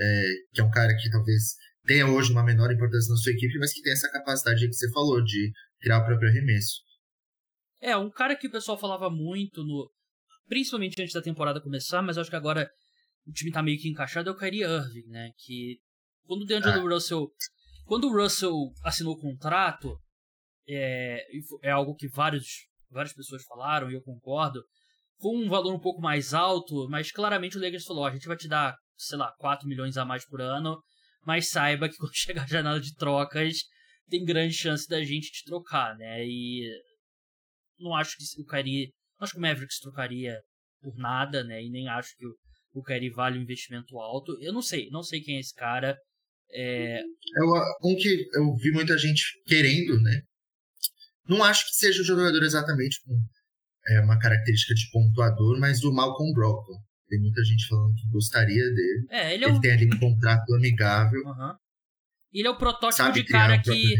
É, 0.00 0.32
que 0.54 0.60
é 0.60 0.64
um 0.64 0.70
cara 0.70 0.94
que 0.96 1.10
talvez 1.10 1.54
tenha 1.84 2.06
hoje 2.06 2.30
uma 2.30 2.44
menor 2.44 2.70
importância 2.72 3.10
na 3.10 3.16
sua 3.16 3.32
equipe, 3.32 3.58
mas 3.58 3.72
que 3.72 3.82
tem 3.82 3.92
essa 3.92 4.10
capacidade 4.10 4.66
que 4.66 4.72
você 4.72 4.90
falou 4.92 5.22
de 5.22 5.50
criar 5.80 5.98
o 5.98 6.06
próprio 6.06 6.28
arremesso. 6.28 6.82
É, 7.80 7.96
um 7.96 8.10
cara 8.10 8.36
que 8.36 8.46
o 8.46 8.50
pessoal 8.50 8.78
falava 8.78 9.10
muito 9.10 9.64
no. 9.64 9.90
Principalmente 10.48 11.00
antes 11.00 11.12
da 11.12 11.22
temporada 11.22 11.60
começar, 11.60 12.02
mas 12.02 12.16
acho 12.16 12.30
que 12.30 12.36
agora 12.36 12.70
o 13.28 13.32
time 13.32 13.52
tá 13.52 13.62
meio 13.62 13.78
que 13.78 13.88
encaixado, 13.88 14.30
é 14.30 14.32
o 14.32 14.36
Kyrie 14.36 14.62
Irving, 14.62 15.08
né? 15.08 15.30
Que 15.36 15.78
quando 16.24 16.42
o 16.42 16.46
DeAngelo 16.46 16.86
ah. 16.86 16.94
Russell. 16.94 17.28
Quando 17.84 18.08
o 18.08 18.12
Russell 18.12 18.54
assinou 18.84 19.14
o 19.14 19.20
contrato, 19.20 19.98
é, 20.68 21.24
é 21.62 21.70
algo 21.70 21.94
que 21.94 22.06
vários, 22.06 22.66
várias 22.90 23.14
pessoas 23.14 23.42
falaram 23.44 23.90
e 23.90 23.94
eu 23.94 24.02
concordo. 24.02 24.62
Foi 25.20 25.34
um 25.34 25.48
valor 25.48 25.74
um 25.74 25.80
pouco 25.80 26.00
mais 26.00 26.34
alto, 26.34 26.86
mas 26.90 27.10
claramente 27.10 27.56
o 27.56 27.60
Lakers 27.60 27.84
falou: 27.84 28.04
a 28.04 28.10
gente 28.10 28.28
vai 28.28 28.36
te 28.36 28.46
dar, 28.46 28.76
sei 28.96 29.16
lá, 29.16 29.32
4 29.38 29.66
milhões 29.66 29.96
a 29.96 30.04
mais 30.04 30.26
por 30.26 30.40
ano 30.40 30.78
mas 31.28 31.50
saiba 31.50 31.90
que 31.90 31.96
quando 31.98 32.14
chegar 32.14 32.44
a 32.44 32.46
janela 32.46 32.80
de 32.80 32.94
trocas, 32.94 33.58
tem 34.08 34.24
grande 34.24 34.54
chance 34.54 34.88
da 34.88 35.02
gente 35.04 35.30
te 35.30 35.44
trocar, 35.44 35.94
né? 35.96 36.24
E 36.24 36.66
não 37.78 37.94
acho 37.94 38.16
que 38.16 38.40
o 38.40 38.46
Kyrie, 38.46 38.92
não 39.18 39.24
acho 39.24 39.32
que 39.32 39.38
o 39.38 39.42
Mavericks 39.42 39.78
trocaria 39.78 40.40
por 40.80 40.96
nada, 40.96 41.44
né? 41.44 41.62
E 41.62 41.70
nem 41.70 41.86
acho 41.86 42.16
que 42.16 42.26
o, 42.26 42.34
o 42.78 42.82
Kyrie 42.82 43.10
vale 43.10 43.38
um 43.38 43.42
investimento 43.42 43.98
alto. 43.98 44.36
Eu 44.40 44.52
não 44.52 44.62
sei, 44.62 44.88
não 44.90 45.02
sei 45.02 45.20
quem 45.20 45.36
é 45.36 45.40
esse 45.40 45.54
cara. 45.54 45.96
É... 46.50 47.00
é 47.00 47.44
um 47.84 47.94
que 47.96 48.26
eu 48.34 48.54
vi 48.56 48.70
muita 48.70 48.96
gente 48.96 49.22
querendo, 49.46 50.00
né? 50.00 50.22
Não 51.28 51.44
acho 51.44 51.66
que 51.66 51.74
seja 51.74 52.00
um 52.00 52.04
jogador 52.04 52.42
exatamente 52.42 53.02
com 53.04 53.14
é, 53.88 54.00
uma 54.00 54.18
característica 54.18 54.74
de 54.74 54.90
pontuador, 54.90 55.58
mas 55.60 55.80
do 55.80 55.92
Malcolm 55.92 56.32
Brogdon. 56.32 56.78
Tem 57.08 57.20
muita 57.20 57.42
gente 57.42 57.66
falando 57.66 57.94
que 57.94 58.08
gostaria 58.10 58.64
dele. 58.64 59.06
É, 59.10 59.34
ele, 59.34 59.44
é 59.44 59.48
ele 59.48 59.60
tem 59.60 59.70
ali 59.72 59.86
um 59.86 59.98
contrato 59.98 60.54
amigável. 60.54 61.22
Uhum. 61.24 61.54
Ele 62.32 62.46
é 62.46 62.50
o 62.50 62.58
protótipo 62.58 63.02
Sabe 63.02 63.22
de 63.22 63.28
cara 63.28 63.60
que. 63.60 63.94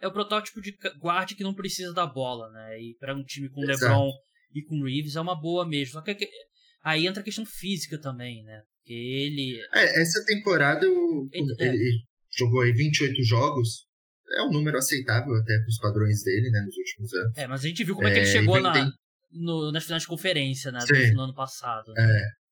É 0.00 0.08
o 0.08 0.12
protótipo 0.12 0.60
de 0.60 0.74
guarda 0.98 1.34
que 1.34 1.42
não 1.42 1.54
precisa 1.54 1.92
da 1.92 2.06
bola, 2.06 2.50
né? 2.50 2.80
E 2.80 2.96
para 2.98 3.14
um 3.14 3.22
time 3.22 3.50
com 3.50 3.62
Exato. 3.62 3.92
LeBron 3.92 4.10
e 4.54 4.62
com 4.62 4.82
Reeves 4.82 5.16
é 5.16 5.20
uma 5.20 5.38
boa 5.38 5.66
mesmo. 5.68 5.92
Só 5.92 6.00
que 6.00 6.16
aí 6.84 7.06
entra 7.06 7.22
a 7.22 7.24
questão 7.24 7.46
física 7.46 7.98
também, 7.98 8.44
né? 8.44 8.62
Porque 8.78 8.92
ele. 8.92 9.58
É, 9.72 10.02
essa 10.02 10.22
temporada 10.26 10.86
ele, 10.86 11.54
é. 11.58 11.66
ele 11.66 12.02
jogou 12.36 12.60
aí 12.60 12.72
28 12.72 13.22
jogos. 13.24 13.86
É 14.36 14.42
um 14.42 14.50
número 14.50 14.76
aceitável 14.76 15.34
até 15.34 15.58
para 15.58 15.68
os 15.68 15.78
padrões 15.78 16.22
dele, 16.22 16.50
né? 16.50 16.60
Nos 16.62 16.76
últimos 16.76 17.14
anos. 17.14 17.38
É, 17.38 17.46
mas 17.46 17.64
a 17.64 17.68
gente 17.68 17.84
viu 17.84 17.94
como 17.94 18.08
é, 18.08 18.12
que 18.12 18.18
ele 18.18 18.28
é, 18.28 18.32
chegou 18.32 18.60
na, 18.60 18.72
tem... 18.72 18.90
no, 19.32 19.72
nas 19.72 19.84
finais 19.84 20.02
de 20.02 20.08
conferência, 20.08 20.70
né? 20.70 20.80
No 21.14 21.22
ano 21.22 21.34
passado. 21.34 21.92
Né? 21.92 22.04
É. 22.04 22.44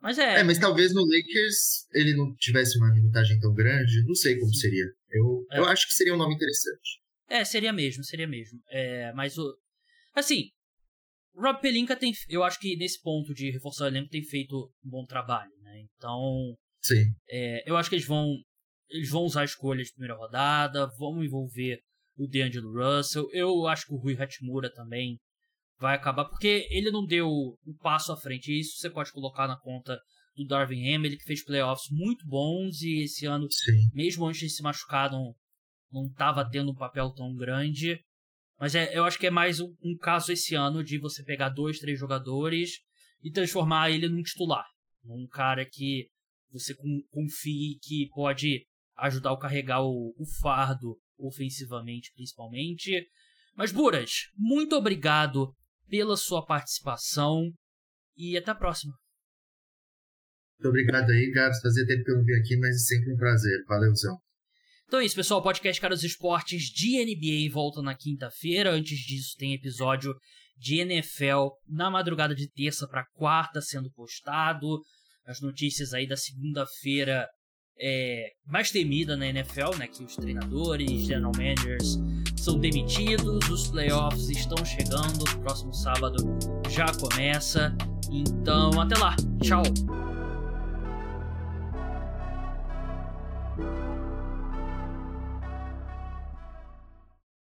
Mas 0.00 0.18
é. 0.18 0.40
É, 0.40 0.42
mas 0.42 0.58
talvez 0.58 0.94
no 0.94 1.02
Lakers 1.02 1.86
ele 1.92 2.14
não 2.14 2.34
tivesse 2.36 2.78
uma 2.78 2.92
minutagem 2.92 3.38
tão 3.40 3.52
grande. 3.52 4.04
Não 4.06 4.14
sei 4.14 4.38
como 4.38 4.54
seria. 4.54 4.84
Eu, 5.10 5.44
é. 5.50 5.58
eu 5.58 5.64
acho 5.66 5.86
que 5.86 5.94
seria 5.94 6.14
um 6.14 6.18
nome 6.18 6.34
interessante. 6.34 7.00
É, 7.28 7.44
seria 7.44 7.72
mesmo, 7.72 8.04
seria 8.04 8.26
mesmo. 8.26 8.60
É, 8.70 9.12
mas 9.12 9.36
o. 9.36 9.54
Assim, 10.14 10.50
Rob 11.38 11.60
Pelinka 11.60 11.96
tem. 11.96 12.12
Eu 12.28 12.42
acho 12.42 12.58
que 12.58 12.76
nesse 12.76 13.00
ponto 13.00 13.32
de 13.32 13.50
reforçar 13.50 13.84
o 13.84 13.88
elenco 13.88 14.10
tem 14.10 14.22
feito 14.22 14.70
um 14.84 14.90
bom 14.90 15.04
trabalho, 15.06 15.52
né? 15.62 15.84
Então. 15.96 16.54
Sim. 16.82 17.04
É, 17.30 17.70
eu 17.70 17.76
acho 17.76 17.88
que 17.88 17.96
eles 17.96 18.06
vão. 18.06 18.36
Eles 18.90 19.10
vão 19.10 19.22
usar 19.22 19.44
escolhas 19.44 19.88
de 19.88 19.92
primeira 19.92 20.16
rodada, 20.16 20.88
vão 20.98 21.22
envolver 21.22 21.78
o 22.16 22.26
DeAngelo 22.26 22.72
Russell. 22.72 23.28
Eu 23.32 23.66
acho 23.66 23.86
que 23.86 23.92
o 23.92 23.98
Rui 23.98 24.16
Hachimura 24.18 24.72
também 24.72 25.18
vai 25.78 25.94
acabar, 25.94 26.24
porque 26.24 26.66
ele 26.70 26.90
não 26.90 27.04
deu 27.04 27.28
um 27.28 27.74
passo 27.80 28.12
à 28.12 28.16
frente. 28.16 28.58
Isso 28.58 28.78
você 28.78 28.90
pode 28.90 29.12
colocar 29.12 29.46
na 29.46 29.58
conta 29.58 29.98
do 30.34 30.46
Darvin 30.46 30.94
Ham, 30.94 31.04
ele 31.04 31.16
que 31.16 31.24
fez 31.24 31.44
playoffs 31.44 31.88
muito 31.90 32.26
bons 32.26 32.80
e 32.80 33.02
esse 33.02 33.26
ano, 33.26 33.46
Sim. 33.50 33.90
mesmo 33.92 34.26
antes 34.26 34.40
de 34.40 34.50
se 34.50 34.62
machucar, 34.62 35.10
não 35.10 35.34
estava 36.06 36.48
tendo 36.48 36.70
um 36.70 36.76
papel 36.76 37.10
tão 37.10 37.34
grande. 37.34 38.00
Mas 38.58 38.74
é, 38.74 38.96
eu 38.96 39.04
acho 39.04 39.18
que 39.18 39.26
é 39.26 39.30
mais 39.30 39.60
um, 39.60 39.72
um, 39.82 39.96
caso 39.96 40.32
esse 40.32 40.54
ano 40.54 40.82
de 40.82 40.98
você 40.98 41.22
pegar 41.22 41.48
dois, 41.48 41.78
três 41.78 41.98
jogadores 41.98 42.80
e 43.22 43.30
transformar 43.30 43.90
ele 43.90 44.08
num 44.08 44.22
titular. 44.22 44.66
Num 45.04 45.26
cara 45.28 45.64
que 45.64 46.08
você 46.50 46.74
confie 47.10 47.78
que 47.80 48.08
pode 48.12 48.66
ajudar 48.96 49.32
a 49.32 49.38
carregar 49.38 49.82
o, 49.82 50.12
o 50.18 50.26
fardo 50.40 50.98
ofensivamente, 51.16 52.12
principalmente. 52.14 53.08
Mas, 53.54 53.70
Buras, 53.70 54.28
muito 54.36 54.74
obrigado 54.74 55.54
pela 55.88 56.16
sua 56.16 56.44
participação 56.44 57.52
e 58.16 58.36
até 58.36 58.50
a 58.50 58.54
próxima. 58.54 58.94
Muito 60.58 60.70
obrigado 60.70 61.10
aí, 61.10 61.30
Gabs. 61.30 61.60
Fazia 61.60 61.86
tempo 61.86 62.04
que 62.04 62.10
eu 62.10 62.16
não 62.16 62.24
vim 62.24 62.34
aqui, 62.34 62.56
mas 62.56 62.74
é 62.74 62.78
sempre 62.78 63.14
um 63.14 63.16
prazer. 63.16 63.64
Valeuzão. 63.68 64.18
Então 64.88 65.00
é 65.00 65.04
isso, 65.04 65.16
pessoal. 65.16 65.42
Podcast 65.42 65.78
Caros 65.82 66.02
Esportes 66.02 66.62
de 66.62 67.04
NBA 67.04 67.52
volta 67.52 67.82
na 67.82 67.94
quinta-feira. 67.94 68.72
Antes 68.72 68.98
disso, 69.00 69.36
tem 69.38 69.52
episódio 69.52 70.14
de 70.56 70.80
NFL 70.80 71.48
na 71.68 71.90
madrugada 71.90 72.34
de 72.34 72.50
terça 72.50 72.88
para 72.88 73.04
quarta 73.12 73.60
sendo 73.60 73.90
postado. 73.92 74.80
As 75.26 75.42
notícias 75.42 75.92
aí 75.92 76.08
da 76.08 76.16
segunda-feira 76.16 77.28
é, 77.78 78.30
mais 78.46 78.70
temida 78.70 79.14
na 79.14 79.26
NFL, 79.26 79.76
né? 79.76 79.88
Que 79.88 80.02
os 80.02 80.16
treinadores, 80.16 81.02
general 81.02 81.32
managers 81.36 81.98
são 82.38 82.58
demitidos, 82.58 83.46
os 83.50 83.68
playoffs 83.68 84.30
estão 84.30 84.64
chegando, 84.64 85.22
próximo 85.42 85.74
sábado 85.74 86.16
já 86.70 86.86
começa. 86.94 87.76
Então, 88.10 88.80
até 88.80 88.96
lá. 88.96 89.14
Tchau. 89.42 89.62